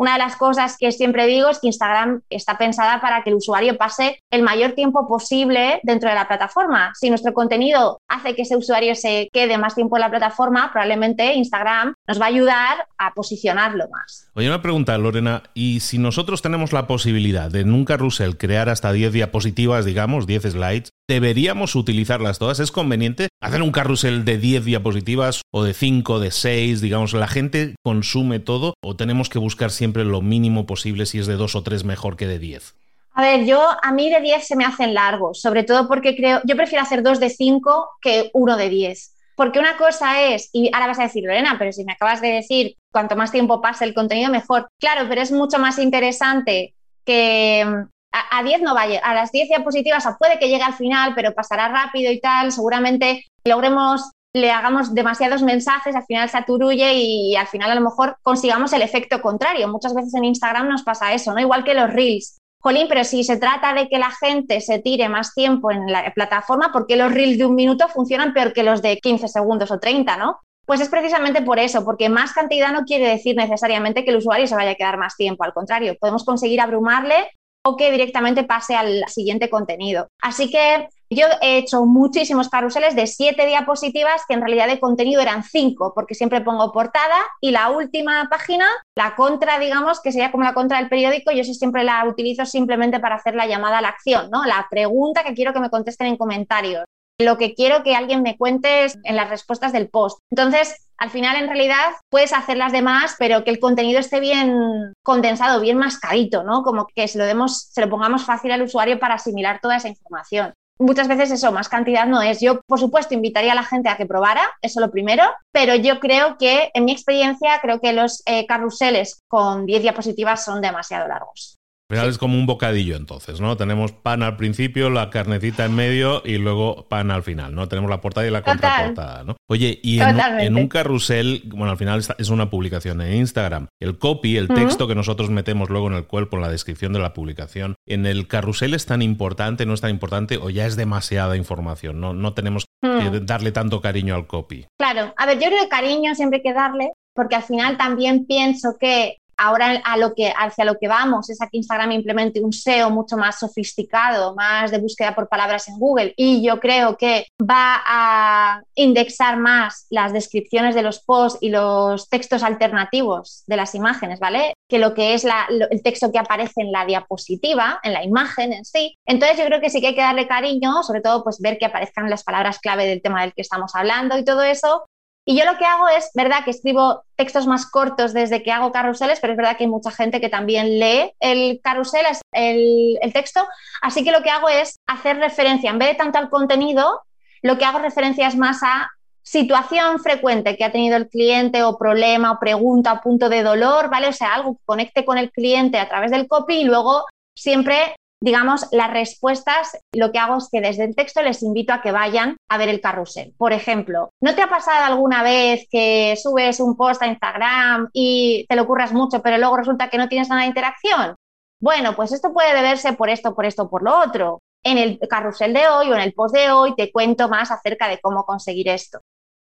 una 0.00 0.14
de 0.14 0.18
las 0.18 0.36
cosas 0.36 0.78
que 0.78 0.92
siempre 0.92 1.26
digo 1.26 1.50
es 1.50 1.58
que 1.58 1.66
Instagram 1.66 2.22
está 2.30 2.56
pensada 2.56 3.02
para 3.02 3.22
que 3.22 3.28
el 3.28 3.36
usuario 3.36 3.76
pase 3.76 4.18
el 4.30 4.42
mayor 4.42 4.72
tiempo 4.72 5.06
posible 5.06 5.78
dentro 5.82 6.08
de 6.08 6.14
la 6.14 6.26
plataforma. 6.26 6.92
Si 6.98 7.10
nuestro 7.10 7.34
contenido 7.34 7.98
hace 8.08 8.34
que 8.34 8.42
ese 8.42 8.56
usuario 8.56 8.94
se 8.94 9.28
quede 9.30 9.58
más 9.58 9.74
tiempo 9.74 9.98
en 9.98 10.00
la 10.00 10.08
plataforma, 10.08 10.70
probablemente 10.72 11.34
Instagram 11.34 11.92
nos 12.08 12.18
va 12.18 12.24
a 12.24 12.28
ayudar 12.28 12.86
a 12.96 13.12
posicionarlo 13.12 13.84
más. 13.90 14.30
Oye, 14.34 14.48
una 14.48 14.62
pregunta, 14.62 14.96
Lorena. 14.96 15.42
¿Y 15.52 15.80
si 15.80 15.98
nosotros 15.98 16.40
tenemos 16.40 16.72
la 16.72 16.86
posibilidad 16.86 17.50
de 17.50 17.60
en 17.60 17.74
un 17.74 17.84
carrusel 17.84 18.38
crear 18.38 18.70
hasta 18.70 18.92
10 18.92 19.12
diapositivas, 19.12 19.84
digamos, 19.84 20.26
10 20.26 20.44
slides, 20.44 20.90
¿deberíamos 21.10 21.76
utilizarlas 21.76 22.38
todas? 22.38 22.58
¿Es 22.58 22.72
conveniente 22.72 23.28
hacer 23.42 23.60
un 23.60 23.70
carrusel 23.70 24.24
de 24.24 24.38
10 24.38 24.64
diapositivas 24.64 25.42
o 25.52 25.62
de 25.62 25.74
5, 25.74 26.20
de 26.20 26.30
6? 26.30 26.80
Digamos, 26.80 27.12
¿la 27.12 27.28
gente 27.28 27.74
consume 27.84 28.38
todo 28.38 28.72
o 28.82 28.96
tenemos 28.96 29.28
que 29.28 29.38
buscar 29.38 29.70
siempre 29.70 29.89
lo 29.92 30.20
mínimo 30.20 30.66
posible, 30.66 31.06
si 31.06 31.18
es 31.18 31.26
de 31.26 31.36
dos 31.36 31.54
o 31.54 31.62
tres 31.62 31.84
mejor 31.84 32.16
que 32.16 32.26
de 32.26 32.38
diez? 32.38 32.74
A 33.12 33.22
ver, 33.22 33.44
yo 33.44 33.60
a 33.82 33.92
mí 33.92 34.10
de 34.10 34.20
diez 34.20 34.46
se 34.46 34.56
me 34.56 34.64
hacen 34.64 34.94
largos, 34.94 35.40
sobre 35.40 35.64
todo 35.64 35.88
porque 35.88 36.16
creo, 36.16 36.40
yo 36.44 36.56
prefiero 36.56 36.82
hacer 36.82 37.02
dos 37.02 37.20
de 37.20 37.30
cinco 37.30 37.90
que 38.00 38.30
uno 38.32 38.56
de 38.56 38.68
diez. 38.68 39.14
Porque 39.36 39.58
una 39.58 39.76
cosa 39.76 40.22
es, 40.22 40.50
y 40.52 40.70
ahora 40.72 40.88
vas 40.88 40.98
a 40.98 41.04
decir, 41.04 41.24
Lorena, 41.24 41.56
pero 41.58 41.72
si 41.72 41.84
me 41.84 41.92
acabas 41.92 42.20
de 42.20 42.28
decir 42.28 42.76
cuanto 42.92 43.16
más 43.16 43.32
tiempo 43.32 43.62
pase 43.62 43.84
el 43.84 43.94
contenido, 43.94 44.30
mejor. 44.30 44.68
Claro, 44.78 45.06
pero 45.08 45.22
es 45.22 45.32
mucho 45.32 45.58
más 45.58 45.78
interesante 45.78 46.74
que 47.04 47.64
mm, 47.66 47.88
a, 48.12 48.42
diez 48.42 48.60
no 48.60 48.74
vaya, 48.74 49.00
a 49.02 49.14
las 49.14 49.32
10 49.32 49.48
diapositivas, 49.48 50.04
o 50.06 50.16
puede 50.18 50.38
que 50.38 50.48
llegue 50.48 50.62
al 50.62 50.74
final, 50.74 51.14
pero 51.14 51.34
pasará 51.34 51.68
rápido 51.68 52.12
y 52.12 52.20
tal, 52.20 52.52
seguramente 52.52 53.24
logremos 53.44 54.10
le 54.32 54.50
hagamos 54.50 54.94
demasiados 54.94 55.42
mensajes, 55.42 55.94
al 55.96 56.04
final 56.04 56.28
se 56.28 56.38
aturulle 56.38 56.94
y, 56.94 57.34
al 57.36 57.48
final 57.48 57.70
a 57.70 57.74
lo 57.74 57.80
mejor 57.80 58.16
consigamos 58.22 58.72
el 58.72 58.82
efecto 58.82 59.20
contrario. 59.20 59.68
Muchas 59.68 59.94
veces 59.94 60.14
en 60.14 60.24
Instagram 60.24 60.68
nos 60.68 60.82
pasa 60.82 61.12
eso, 61.12 61.32
¿no? 61.32 61.40
Igual 61.40 61.64
que 61.64 61.74
los 61.74 61.92
reels. 61.92 62.38
Jolín, 62.62 62.86
pero 62.88 63.04
si 63.04 63.24
se 63.24 63.38
trata 63.38 63.72
de 63.72 63.88
que 63.88 63.98
la 63.98 64.10
gente 64.10 64.60
se 64.60 64.78
tire 64.80 65.08
más 65.08 65.34
tiempo 65.34 65.70
en 65.70 65.90
la 65.90 66.12
plataforma, 66.14 66.70
¿por 66.72 66.86
qué 66.86 66.96
los 66.96 67.12
reels 67.12 67.38
de 67.38 67.46
un 67.46 67.54
minuto 67.54 67.88
funcionan 67.88 68.34
peor 68.34 68.52
que 68.52 68.62
los 68.62 68.82
de 68.82 68.98
15 68.98 69.28
segundos 69.28 69.70
o 69.70 69.80
30, 69.80 70.16
no? 70.18 70.40
Pues 70.66 70.80
es 70.80 70.90
precisamente 70.90 71.42
por 71.42 71.58
eso, 71.58 71.84
porque 71.84 72.10
más 72.10 72.32
cantidad 72.32 72.70
no 72.70 72.84
quiere 72.84 73.08
decir 73.08 73.34
necesariamente 73.34 74.04
que 74.04 74.10
el 74.10 74.18
usuario 74.18 74.46
se 74.46 74.54
vaya 74.54 74.72
a 74.72 74.74
quedar 74.74 74.98
más 74.98 75.16
tiempo, 75.16 75.42
al 75.42 75.54
contrario, 75.54 75.96
podemos 75.98 76.22
conseguir 76.22 76.60
abrumarle 76.60 77.30
o 77.64 77.76
que 77.76 77.90
directamente 77.90 78.44
pase 78.44 78.76
al 78.76 79.04
siguiente 79.08 79.50
contenido. 79.50 80.08
Así 80.22 80.50
que 80.50 80.88
Yo 81.12 81.26
he 81.42 81.58
hecho 81.58 81.84
muchísimos 81.86 82.48
carruseles 82.48 82.94
de 82.94 83.08
siete 83.08 83.44
diapositivas 83.44 84.22
que 84.28 84.34
en 84.34 84.42
realidad 84.42 84.68
de 84.68 84.78
contenido 84.78 85.20
eran 85.20 85.42
cinco, 85.42 85.92
porque 85.92 86.14
siempre 86.14 86.40
pongo 86.40 86.70
portada 86.70 87.16
y 87.40 87.50
la 87.50 87.70
última 87.70 88.28
página, 88.30 88.64
la 88.96 89.16
contra, 89.16 89.58
digamos, 89.58 90.00
que 90.00 90.12
sería 90.12 90.30
como 90.30 90.44
la 90.44 90.54
contra 90.54 90.78
del 90.78 90.88
periódico, 90.88 91.32
yo 91.32 91.42
siempre 91.42 91.82
la 91.82 92.04
utilizo 92.06 92.46
simplemente 92.46 93.00
para 93.00 93.16
hacer 93.16 93.34
la 93.34 93.48
llamada 93.48 93.78
a 93.78 93.82
la 93.82 93.88
acción, 93.88 94.30
¿no? 94.30 94.44
La 94.44 94.68
pregunta 94.70 95.24
que 95.24 95.34
quiero 95.34 95.52
que 95.52 95.60
me 95.60 95.70
contesten 95.70 96.06
en 96.06 96.16
comentarios 96.16 96.84
lo 97.20 97.36
que 97.36 97.54
quiero 97.54 97.82
que 97.82 97.94
alguien 97.94 98.22
me 98.22 98.36
cuente 98.36 98.86
en 99.04 99.16
las 99.16 99.28
respuestas 99.28 99.72
del 99.72 99.88
post. 99.88 100.18
Entonces, 100.30 100.88
al 100.96 101.10
final, 101.10 101.36
en 101.36 101.48
realidad, 101.48 101.92
puedes 102.10 102.32
hacer 102.32 102.56
las 102.56 102.72
demás, 102.72 103.16
pero 103.18 103.44
que 103.44 103.50
el 103.50 103.60
contenido 103.60 104.00
esté 104.00 104.20
bien 104.20 104.92
condensado, 105.02 105.60
bien 105.60 105.78
mascadito, 105.78 106.42
¿no? 106.44 106.62
Como 106.62 106.86
que 106.94 107.08
se 107.08 107.18
lo, 107.18 107.24
demos, 107.24 107.68
se 107.72 107.80
lo 107.80 107.90
pongamos 107.90 108.24
fácil 108.24 108.52
al 108.52 108.62
usuario 108.62 108.98
para 108.98 109.14
asimilar 109.14 109.60
toda 109.60 109.76
esa 109.76 109.88
información. 109.88 110.52
Muchas 110.80 111.08
veces 111.08 111.30
eso, 111.30 111.52
más 111.52 111.68
cantidad 111.68 112.06
no 112.06 112.22
es. 112.22 112.40
Yo, 112.40 112.62
por 112.62 112.80
supuesto, 112.80 113.12
invitaría 113.12 113.52
a 113.52 113.54
la 113.54 113.64
gente 113.64 113.90
a 113.90 113.98
que 113.98 114.06
probara, 114.06 114.42
eso 114.62 114.80
lo 114.80 114.90
primero, 114.90 115.24
pero 115.52 115.74
yo 115.74 116.00
creo 116.00 116.38
que, 116.38 116.70
en 116.72 116.86
mi 116.86 116.92
experiencia, 116.92 117.60
creo 117.60 117.80
que 117.80 117.92
los 117.92 118.22
eh, 118.24 118.46
carruseles 118.46 119.20
con 119.28 119.66
10 119.66 119.82
diapositivas 119.82 120.42
son 120.42 120.62
demasiado 120.62 121.06
largos 121.06 121.59
final 121.90 122.08
es 122.08 122.18
como 122.18 122.38
un 122.38 122.46
bocadillo 122.46 122.96
entonces, 122.96 123.40
¿no? 123.40 123.56
Tenemos 123.56 123.92
pan 123.92 124.22
al 124.22 124.36
principio, 124.36 124.90
la 124.90 125.10
carnecita 125.10 125.64
en 125.64 125.74
medio 125.74 126.22
y 126.24 126.38
luego 126.38 126.86
pan 126.88 127.10
al 127.10 127.22
final, 127.22 127.54
¿no? 127.54 127.68
Tenemos 127.68 127.90
la 127.90 128.00
portada 128.00 128.26
y 128.26 128.30
la 128.30 128.42
contraportada, 128.42 129.24
¿no? 129.24 129.36
Oye, 129.48 129.78
y 129.82 130.00
en, 130.00 130.56
un 130.56 130.68
carrusel, 130.68 131.42
bueno, 131.46 131.72
al 131.72 131.76
final 131.76 132.02
es 132.18 132.28
una 132.30 132.48
publicación 132.48 133.00
en 133.00 133.14
Instagram. 133.14 133.66
El 133.80 133.98
copy, 133.98 134.36
el 134.36 134.48
texto 134.48 134.86
que 134.88 134.94
nosotros 134.94 135.30
metemos 135.30 135.68
luego 135.68 135.88
en 135.88 135.94
el 135.94 136.06
cuerpo, 136.06 136.36
en 136.36 136.42
la 136.42 136.50
descripción 136.50 136.92
de 136.92 137.00
la 137.00 137.12
publicación, 137.12 137.74
¿en 137.86 138.06
el 138.06 138.28
carrusel 138.28 138.74
es 138.74 138.86
tan 138.86 139.02
importante, 139.02 139.66
no 139.66 139.74
es 139.74 139.80
tan 139.80 139.90
importante 139.90 140.38
o 140.38 140.50
ya 140.50 140.66
es 140.66 140.76
demasiada 140.76 141.36
información? 141.36 142.00
No, 142.00 142.14
no 142.14 142.32
tenemos 142.32 142.64
que 142.82 142.88
hmm. 142.88 143.26
darle 143.26 143.52
tanto 143.52 143.80
cariño 143.80 144.14
al 144.14 144.26
copy. 144.26 144.66
Claro, 144.78 145.12
a 145.16 145.26
ver, 145.26 145.38
yo 145.38 145.48
creo 145.48 145.62
que 145.62 145.68
cariño 145.68 146.14
siempre 146.14 146.38
hay 146.38 146.42
que 146.42 146.54
darle, 146.54 146.92
porque 147.14 147.36
al 147.36 147.42
final 147.42 147.76
también 147.76 148.26
pienso 148.26 148.76
que 148.78 149.16
ahora 149.40 149.80
a 149.84 149.96
lo 149.96 150.14
que, 150.14 150.32
hacia 150.36 150.64
lo 150.64 150.76
que 150.78 150.86
vamos 150.86 151.30
es 151.30 151.40
a 151.40 151.48
que 151.48 151.56
Instagram 151.56 151.92
implemente 151.92 152.40
un 152.40 152.52
SEO 152.52 152.90
mucho 152.90 153.16
más 153.16 153.38
sofisticado, 153.38 154.34
más 154.34 154.70
de 154.70 154.78
búsqueda 154.78 155.14
por 155.14 155.28
palabras 155.28 155.66
en 155.68 155.78
Google 155.78 156.12
y 156.16 156.42
yo 156.42 156.60
creo 156.60 156.96
que 156.96 157.26
va 157.42 157.82
a 157.86 158.62
indexar 158.74 159.38
más 159.38 159.86
las 159.88 160.12
descripciones 160.12 160.74
de 160.74 160.82
los 160.82 161.00
posts 161.00 161.38
y 161.40 161.48
los 161.48 162.08
textos 162.08 162.42
alternativos 162.42 163.44
de 163.46 163.56
las 163.56 163.74
imágenes, 163.74 164.20
¿vale? 164.20 164.52
Que 164.68 164.78
lo 164.78 164.92
que 164.94 165.14
es 165.14 165.24
el 165.24 165.82
texto 165.82 166.12
que 166.12 166.18
aparece 166.18 166.60
en 166.60 166.70
la 166.70 166.84
diapositiva, 166.84 167.80
en 167.82 167.94
la 167.94 168.04
imagen 168.04 168.52
en 168.52 168.64
sí. 168.64 168.94
Entonces 169.06 169.38
yo 169.38 169.46
creo 169.46 169.60
que 169.60 169.70
sí 169.70 169.80
que 169.80 169.88
hay 169.88 169.94
que 169.94 170.02
darle 170.02 170.28
cariño, 170.28 170.82
sobre 170.82 171.00
todo 171.00 171.24
pues 171.24 171.40
ver 171.40 171.58
que 171.58 171.66
aparezcan 171.66 172.10
las 172.10 172.24
palabras 172.24 172.58
clave 172.58 172.86
del 172.86 173.02
tema 173.02 173.22
del 173.22 173.32
que 173.32 173.42
estamos 173.42 173.74
hablando 173.74 174.18
y 174.18 174.24
todo 174.24 174.42
eso, 174.42 174.84
y 175.30 175.38
yo 175.38 175.44
lo 175.44 175.56
que 175.58 175.64
hago 175.64 175.86
es, 175.88 176.10
verdad 176.12 176.42
que 176.44 176.50
escribo 176.50 177.04
textos 177.14 177.46
más 177.46 177.64
cortos 177.64 178.12
desde 178.12 178.42
que 178.42 178.50
hago 178.50 178.72
carruseles, 178.72 179.20
pero 179.20 179.32
es 179.32 179.36
verdad 179.36 179.56
que 179.56 179.62
hay 179.62 179.70
mucha 179.70 179.92
gente 179.92 180.20
que 180.20 180.28
también 180.28 180.80
lee 180.80 181.12
el 181.20 181.60
carrusel, 181.62 182.04
el, 182.32 182.98
el 183.00 183.12
texto, 183.12 183.46
así 183.80 184.02
que 184.02 184.10
lo 184.10 184.24
que 184.24 184.30
hago 184.30 184.48
es 184.48 184.80
hacer 184.88 185.18
referencia, 185.18 185.70
en 185.70 185.78
vez 185.78 185.90
de 185.90 185.94
tanto 185.94 186.18
al 186.18 186.30
contenido, 186.30 187.02
lo 187.42 187.58
que 187.58 187.64
hago 187.64 187.78
referencia 187.78 188.26
es 188.26 188.36
más 188.36 188.64
a 188.64 188.90
situación 189.22 190.00
frecuente 190.00 190.56
que 190.56 190.64
ha 190.64 190.72
tenido 190.72 190.96
el 190.96 191.08
cliente 191.08 191.62
o 191.62 191.78
problema 191.78 192.32
o 192.32 192.40
pregunta 192.40 192.94
o 192.94 193.00
punto 193.00 193.28
de 193.28 193.44
dolor, 193.44 193.88
¿vale? 193.88 194.08
O 194.08 194.12
sea, 194.12 194.34
algo 194.34 194.54
que 194.54 194.64
conecte 194.64 195.04
con 195.04 195.16
el 195.16 195.30
cliente 195.30 195.78
a 195.78 195.88
través 195.88 196.10
del 196.10 196.26
copy 196.26 196.62
y 196.62 196.64
luego 196.64 197.04
siempre 197.36 197.94
digamos, 198.22 198.66
las 198.72 198.90
respuestas, 198.90 199.78
lo 199.92 200.12
que 200.12 200.18
hago 200.18 200.36
es 200.36 200.48
que 200.52 200.60
desde 200.60 200.84
el 200.84 200.94
texto 200.94 201.22
les 201.22 201.42
invito 201.42 201.72
a 201.72 201.80
que 201.80 201.92
vayan 201.92 202.36
a 202.48 202.58
ver 202.58 202.68
el 202.68 202.80
carrusel. 202.80 203.34
Por 203.38 203.52
ejemplo, 203.52 204.10
¿no 204.20 204.34
te 204.34 204.42
ha 204.42 204.48
pasado 204.48 204.84
alguna 204.84 205.22
vez 205.22 205.66
que 205.70 206.14
subes 206.22 206.60
un 206.60 206.76
post 206.76 207.02
a 207.02 207.06
Instagram 207.06 207.88
y 207.92 208.44
te 208.48 208.56
lo 208.56 208.66
curras 208.66 208.92
mucho, 208.92 209.22
pero 209.22 209.38
luego 209.38 209.56
resulta 209.56 209.88
que 209.88 209.98
no 209.98 210.08
tienes 210.08 210.28
nada 210.28 210.42
de 210.42 210.48
interacción? 210.48 211.16
Bueno, 211.60 211.94
pues 211.94 212.12
esto 212.12 212.32
puede 212.32 212.54
deberse 212.54 212.92
por 212.92 213.10
esto, 213.10 213.34
por 213.34 213.46
esto, 213.46 213.68
por 213.68 213.82
lo 213.82 213.98
otro. 213.98 214.40
En 214.62 214.76
el 214.76 214.98
carrusel 215.08 215.54
de 215.54 215.68
hoy 215.68 215.90
o 215.90 215.94
en 215.94 216.00
el 216.00 216.12
post 216.12 216.34
de 216.34 216.50
hoy 216.50 216.74
te 216.74 216.92
cuento 216.92 217.28
más 217.28 217.50
acerca 217.50 217.88
de 217.88 217.98
cómo 218.00 218.24
conseguir 218.24 218.68
esto. 218.68 219.00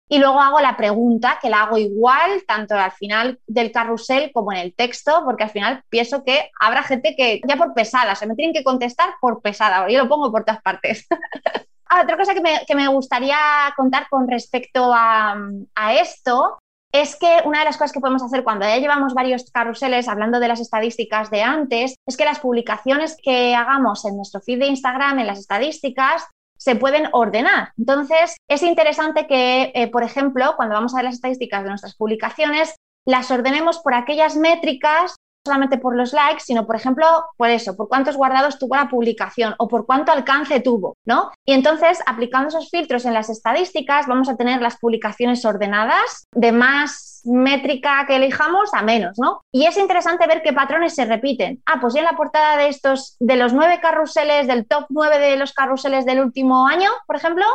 Y 0.10 0.20
luego 0.20 0.40
hago 0.40 0.62
la 0.62 0.78
pregunta, 0.78 1.38
que 1.42 1.50
la 1.50 1.64
hago 1.64 1.78
igual, 1.78 2.44
tanto 2.48 2.76
al 2.76 2.92
final 2.92 3.40
del 3.46 3.72
carrusel 3.72 4.32
como 4.32 4.54
en 4.54 4.60
el 4.60 4.74
texto, 4.74 5.22
porque 5.26 5.44
al 5.44 5.50
final 5.50 5.84
pienso 5.90 6.24
que 6.24 6.50
habrá 6.60 6.84
gente 6.84 7.16
que 7.16 7.42
ya 7.48 7.58
por 7.58 7.74
pesada, 7.74 8.16
se 8.16 8.26
me 8.26 8.36
tienen 8.36 8.54
que 8.54 8.64
contestar 8.64 9.16
por 9.20 9.42
pesada, 9.42 9.90
yo 9.90 10.00
lo 10.00 10.10
pongo 10.10 10.32
por 10.32 10.46
todas 10.46 10.62
partes. 10.62 11.08
Ah, 11.90 12.02
otra 12.04 12.18
cosa 12.18 12.34
que 12.34 12.42
me, 12.42 12.66
que 12.68 12.76
me, 12.76 12.86
gustaría 12.90 13.38
contar 13.78 14.10
con 14.10 14.28
respecto 14.28 14.92
a, 14.94 15.38
a 15.74 15.94
esto 15.94 16.60
es 16.92 17.16
que 17.16 17.42
una 17.46 17.60
de 17.60 17.66
las 17.66 17.78
cosas 17.78 17.92
que 17.92 18.00
podemos 18.00 18.24
hacer 18.24 18.44
cuando 18.44 18.66
ya 18.66 18.78
llevamos 18.78 19.14
varios 19.14 19.50
carruseles, 19.52 20.08
hablando 20.08 20.40
de 20.40 20.48
las 20.48 20.60
estadísticas 20.60 21.30
de 21.30 21.44
antes, 21.44 21.96
es 22.06 22.18
que 22.18 22.26
las 22.26 22.40
publicaciones 22.40 23.18
que 23.22 23.56
hagamos 23.56 24.06
en 24.06 24.16
nuestro 24.16 24.42
feed 24.42 24.60
de 24.60 24.68
Instagram, 24.68 25.20
en 25.20 25.28
las 25.28 25.40
estadísticas, 25.40 26.26
se 26.58 26.76
pueden 26.76 27.08
ordenar. 27.12 27.72
Entonces, 27.78 28.38
es 28.48 28.64
interesante 28.64 29.28
que, 29.28 29.72
eh, 29.76 29.88
por 29.90 30.04
ejemplo, 30.04 30.54
cuando 30.56 30.76
vamos 30.76 30.94
a 30.94 30.98
ver 30.98 31.06
las 31.06 31.16
estadísticas 31.16 31.64
de 31.64 31.70
nuestras 31.70 31.96
publicaciones, 31.96 32.76
las 33.06 33.32
ordenemos 33.32 33.80
por 33.80 33.94
aquellas 33.94 34.36
métricas 34.36 35.16
solamente 35.48 35.78
por 35.78 35.96
los 35.96 36.14
likes, 36.14 36.44
sino 36.46 36.66
por 36.66 36.76
ejemplo, 36.76 37.06
por 37.36 37.50
eso, 37.50 37.76
por 37.76 37.88
cuántos 37.88 38.16
guardados 38.16 38.60
tuvo 38.60 38.76
la 38.76 38.88
publicación 38.90 39.56
o 39.58 39.68
por 39.68 39.86
cuánto 39.86 40.12
alcance 40.12 40.60
tuvo, 40.60 40.96
¿no? 41.06 41.32
Y 41.46 41.54
entonces, 41.54 42.00
aplicando 42.06 42.50
esos 42.50 42.70
filtros 42.70 43.06
en 43.06 43.14
las 43.14 43.30
estadísticas, 43.30 44.08
vamos 44.08 44.30
a 44.30 44.38
tener 44.38 44.62
las 44.62 44.78
publicaciones 44.78 45.44
ordenadas 45.46 46.28
de 46.34 46.52
más 46.52 47.22
métrica 47.26 48.06
que 48.08 48.16
elijamos 48.16 48.74
a 48.74 48.82
menos, 48.82 49.18
¿no? 49.18 49.42
Y 49.52 49.66
es 49.66 49.78
interesante 49.78 50.28
ver 50.28 50.42
qué 50.44 50.54
patrones 50.54 50.96
se 50.96 51.06
repiten. 51.06 51.62
Ah, 51.66 51.80
pues 51.82 51.96
en 51.96 52.04
la 52.04 52.14
portada 52.14 52.58
de 52.58 52.70
estos, 52.70 53.16
de 53.20 53.36
los 53.36 53.54
nueve 53.54 53.80
carruseles, 53.82 54.48
del 54.48 54.68
top 54.68 54.86
nueve 54.90 55.20
de 55.20 55.36
los 55.38 55.54
carruseles 55.54 56.06
del 56.06 56.22
último 56.22 56.68
año, 56.68 56.90
por 57.06 57.16
ejemplo, 57.16 57.46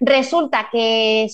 resulta 0.00 0.68
que 0.70 1.28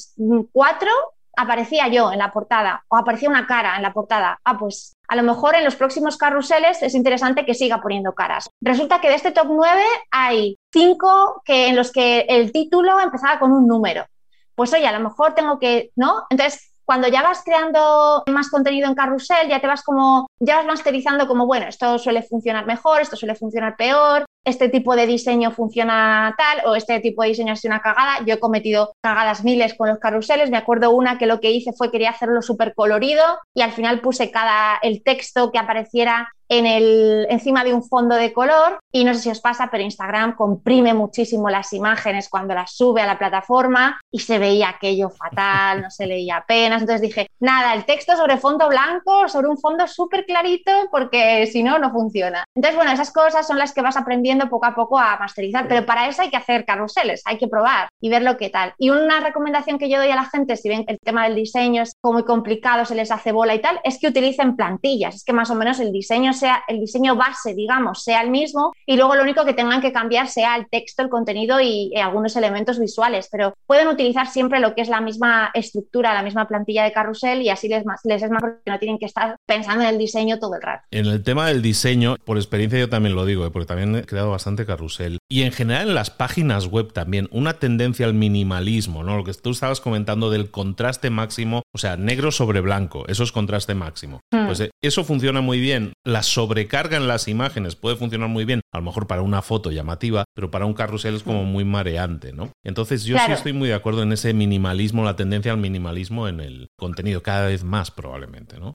cuatro 0.52 0.90
aparecía 1.36 1.88
yo 1.88 2.12
en 2.12 2.18
la 2.18 2.32
portada 2.32 2.84
o 2.88 2.96
aparecía 2.96 3.28
una 3.28 3.46
cara 3.46 3.76
en 3.76 3.82
la 3.82 3.92
portada. 3.92 4.38
Ah, 4.44 4.58
pues 4.58 4.94
a 5.08 5.16
lo 5.16 5.22
mejor 5.22 5.54
en 5.54 5.64
los 5.64 5.76
próximos 5.76 6.16
carruseles 6.16 6.82
es 6.82 6.94
interesante 6.94 7.44
que 7.44 7.54
siga 7.54 7.80
poniendo 7.80 8.14
caras. 8.14 8.48
Resulta 8.60 9.00
que 9.00 9.08
de 9.08 9.16
este 9.16 9.32
top 9.32 9.48
9 9.50 9.82
hay 10.10 10.58
cinco 10.72 11.42
que, 11.44 11.68
en 11.68 11.76
los 11.76 11.92
que 11.92 12.20
el 12.28 12.52
título 12.52 13.00
empezaba 13.00 13.38
con 13.38 13.52
un 13.52 13.66
número. 13.66 14.06
Pues 14.54 14.72
oye, 14.72 14.86
a 14.86 14.92
lo 14.92 15.00
mejor 15.00 15.34
tengo 15.34 15.58
que, 15.58 15.90
¿no? 15.96 16.24
Entonces, 16.30 16.72
cuando 16.84 17.08
ya 17.08 17.22
vas 17.22 17.42
creando 17.44 18.22
más 18.26 18.50
contenido 18.50 18.88
en 18.88 18.94
carrusel, 18.94 19.48
ya 19.48 19.60
te 19.60 19.66
vas 19.66 19.82
como, 19.82 20.26
ya 20.40 20.56
vas 20.56 20.66
masterizando 20.66 21.26
como, 21.26 21.46
bueno, 21.46 21.66
esto 21.66 21.98
suele 21.98 22.22
funcionar 22.22 22.66
mejor, 22.66 23.00
esto 23.00 23.16
suele 23.16 23.34
funcionar 23.34 23.76
peor, 23.76 24.24
este 24.44 24.68
tipo 24.68 24.96
de 24.96 25.06
diseño 25.06 25.50
funciona 25.50 26.34
tal 26.36 26.66
o 26.66 26.74
este 26.74 27.00
tipo 27.00 27.22
de 27.22 27.28
diseño 27.28 27.54
sido 27.56 27.74
una 27.74 27.82
cagada. 27.82 28.24
Yo 28.26 28.34
he 28.34 28.40
cometido 28.40 28.92
cagadas 29.00 29.44
miles 29.44 29.74
con 29.74 29.88
los 29.88 29.98
carruseles. 29.98 30.50
Me 30.50 30.56
acuerdo 30.56 30.90
una 30.90 31.18
que 31.18 31.26
lo 31.26 31.40
que 31.40 31.50
hice 31.50 31.72
fue 31.72 31.90
quería 31.90 32.10
hacerlo 32.10 32.42
súper 32.42 32.74
colorido 32.74 33.22
y 33.54 33.62
al 33.62 33.72
final 33.72 34.00
puse 34.00 34.30
cada 34.30 34.78
el 34.82 35.02
texto 35.02 35.52
que 35.52 35.58
apareciera 35.58 36.28
en 36.48 36.66
el, 36.66 37.26
encima 37.30 37.64
de 37.64 37.72
un 37.72 37.82
fondo 37.82 38.14
de 38.14 38.32
color 38.32 38.78
y 38.92 39.04
no 39.04 39.14
sé 39.14 39.20
si 39.20 39.30
os 39.30 39.40
pasa, 39.40 39.68
pero 39.70 39.84
Instagram 39.84 40.36
comprime 40.36 40.92
muchísimo 40.92 41.48
las 41.48 41.72
imágenes 41.72 42.28
cuando 42.28 42.52
las 42.52 42.76
sube 42.76 43.00
a 43.00 43.06
la 43.06 43.18
plataforma 43.18 43.98
y 44.10 44.18
se 44.18 44.38
veía 44.38 44.68
aquello 44.68 45.08
fatal, 45.08 45.80
no 45.80 45.90
se 45.90 46.06
leía 46.06 46.36
apenas. 46.38 46.82
Entonces 46.82 47.00
dije, 47.00 47.26
nada, 47.40 47.72
el 47.72 47.86
texto 47.86 48.16
sobre 48.16 48.36
fondo 48.36 48.68
blanco, 48.68 49.28
sobre 49.28 49.48
un 49.48 49.58
fondo 49.58 49.86
súper 49.86 50.26
clarito, 50.26 50.70
porque 50.90 51.46
si 51.46 51.62
no, 51.62 51.78
no 51.78 51.90
funciona. 51.90 52.44
Entonces, 52.54 52.76
bueno, 52.76 52.92
esas 52.92 53.12
cosas 53.12 53.46
son 53.46 53.58
las 53.58 53.72
que 53.72 53.80
vas 53.80 53.96
aprendiendo 53.96 54.31
poco 54.38 54.66
a 54.66 54.74
poco 54.74 54.98
a 54.98 55.16
masterizar, 55.18 55.68
pero 55.68 55.86
para 55.86 56.08
eso 56.08 56.22
hay 56.22 56.30
que 56.30 56.36
hacer 56.36 56.64
carruseles, 56.64 57.22
hay 57.24 57.38
que 57.38 57.48
probar 57.48 57.88
y 58.00 58.08
ver 58.08 58.22
lo 58.22 58.36
que 58.36 58.50
tal. 58.50 58.74
Y 58.78 58.90
una 58.90 59.20
recomendación 59.20 59.78
que 59.78 59.88
yo 59.88 59.98
doy 59.98 60.10
a 60.10 60.16
la 60.16 60.24
gente, 60.24 60.56
si 60.56 60.68
ven 60.68 60.84
que 60.84 60.92
el 60.92 60.98
tema 60.98 61.24
del 61.24 61.34
diseño 61.34 61.82
es 61.82 61.92
muy 62.02 62.24
complicado, 62.24 62.84
se 62.84 62.94
les 62.94 63.10
hace 63.10 63.32
bola 63.32 63.54
y 63.54 63.60
tal, 63.60 63.80
es 63.84 63.98
que 63.98 64.08
utilicen 64.08 64.56
plantillas, 64.56 65.16
es 65.16 65.24
que 65.24 65.32
más 65.32 65.50
o 65.50 65.54
menos 65.54 65.80
el 65.80 65.92
diseño 65.92 66.32
sea 66.32 66.62
el 66.68 66.80
diseño 66.80 67.16
base, 67.16 67.54
digamos, 67.54 68.02
sea 68.02 68.22
el 68.22 68.30
mismo 68.30 68.72
y 68.86 68.96
luego 68.96 69.14
lo 69.14 69.22
único 69.22 69.44
que 69.44 69.54
tengan 69.54 69.80
que 69.80 69.92
cambiar 69.92 70.28
sea 70.28 70.56
el 70.56 70.68
texto, 70.68 71.02
el 71.02 71.08
contenido 71.08 71.60
y, 71.60 71.92
algunos 72.02 72.34
elementos 72.34 72.80
visuales, 72.80 73.28
pero 73.30 73.54
pueden 73.66 73.86
utilizar 73.86 74.26
siempre 74.26 74.58
lo 74.58 74.74
que 74.74 74.82
es 74.82 74.88
la 74.88 75.00
misma 75.00 75.50
estructura, 75.54 76.14
la 76.14 76.22
misma 76.22 76.48
plantilla 76.48 76.82
de 76.82 76.92
carrusel 76.92 77.40
y 77.42 77.48
así 77.48 77.68
les, 77.68 77.84
les 78.04 78.22
es 78.22 78.30
más 78.30 78.40
porque 78.40 78.70
no 78.70 78.78
tienen 78.78 78.98
que 78.98 79.06
estar 79.06 79.36
pensando 79.46 79.84
en 79.84 79.90
el 79.90 79.98
diseño 79.98 80.38
todo 80.38 80.56
el 80.56 80.62
rato. 80.62 80.82
En 80.90 81.06
el 81.06 81.22
tema 81.22 81.46
del 81.46 81.62
diseño, 81.62 82.16
por 82.24 82.38
experiencia 82.38 82.78
yo 82.78 82.88
también 82.88 83.14
lo 83.14 83.24
digo, 83.24 83.46
¿eh? 83.46 83.50
porque 83.50 83.66
también 83.66 83.94
he 83.94 84.02
creado 84.22 84.30
bastante 84.30 84.66
carrusel. 84.66 85.18
Y 85.30 85.42
en 85.42 85.52
general 85.52 85.88
en 85.88 85.94
las 85.94 86.10
páginas 86.10 86.66
web 86.66 86.92
también, 86.92 87.28
una 87.32 87.54
tendencia 87.54 88.06
al 88.06 88.14
minimalismo, 88.14 89.02
¿no? 89.02 89.16
Lo 89.16 89.24
que 89.24 89.32
tú 89.34 89.50
estabas 89.50 89.80
comentando 89.80 90.30
del 90.30 90.50
contraste 90.50 91.10
máximo, 91.10 91.62
o 91.74 91.78
sea, 91.78 91.96
negro 91.96 92.30
sobre 92.30 92.60
blanco, 92.60 93.04
eso 93.08 93.22
es 93.22 93.32
contraste 93.32 93.74
máximo. 93.74 94.20
Hmm. 94.32 94.46
Pues 94.46 94.60
eh, 94.60 94.70
eso 94.82 95.04
funciona 95.04 95.40
muy 95.40 95.60
bien. 95.60 95.92
La 96.04 96.22
sobrecarga 96.22 96.96
en 96.96 97.08
las 97.08 97.28
imágenes 97.28 97.76
puede 97.76 97.96
funcionar 97.96 98.28
muy 98.28 98.44
bien, 98.44 98.60
a 98.72 98.78
lo 98.78 98.84
mejor 98.84 99.06
para 99.06 99.22
una 99.22 99.42
foto 99.42 99.70
llamativa, 99.70 100.24
pero 100.34 100.50
para 100.50 100.66
un 100.66 100.74
carrusel 100.74 101.14
es 101.14 101.22
como 101.22 101.44
hmm. 101.44 101.48
muy 101.48 101.64
mareante, 101.64 102.32
¿no? 102.32 102.50
Entonces 102.64 103.04
yo 103.04 103.16
sí 103.18 103.32
estoy 103.32 103.52
muy 103.52 103.68
de 103.68 103.74
acuerdo 103.74 104.02
en 104.02 104.12
ese 104.12 104.34
minimalismo, 104.34 105.04
la 105.04 105.16
tendencia 105.16 105.52
al 105.52 105.58
minimalismo 105.58 106.28
en 106.28 106.40
el 106.40 106.68
contenido, 106.78 107.22
cada 107.22 107.46
vez 107.46 107.64
más 107.64 107.90
probablemente, 107.90 108.58
¿no? 108.58 108.74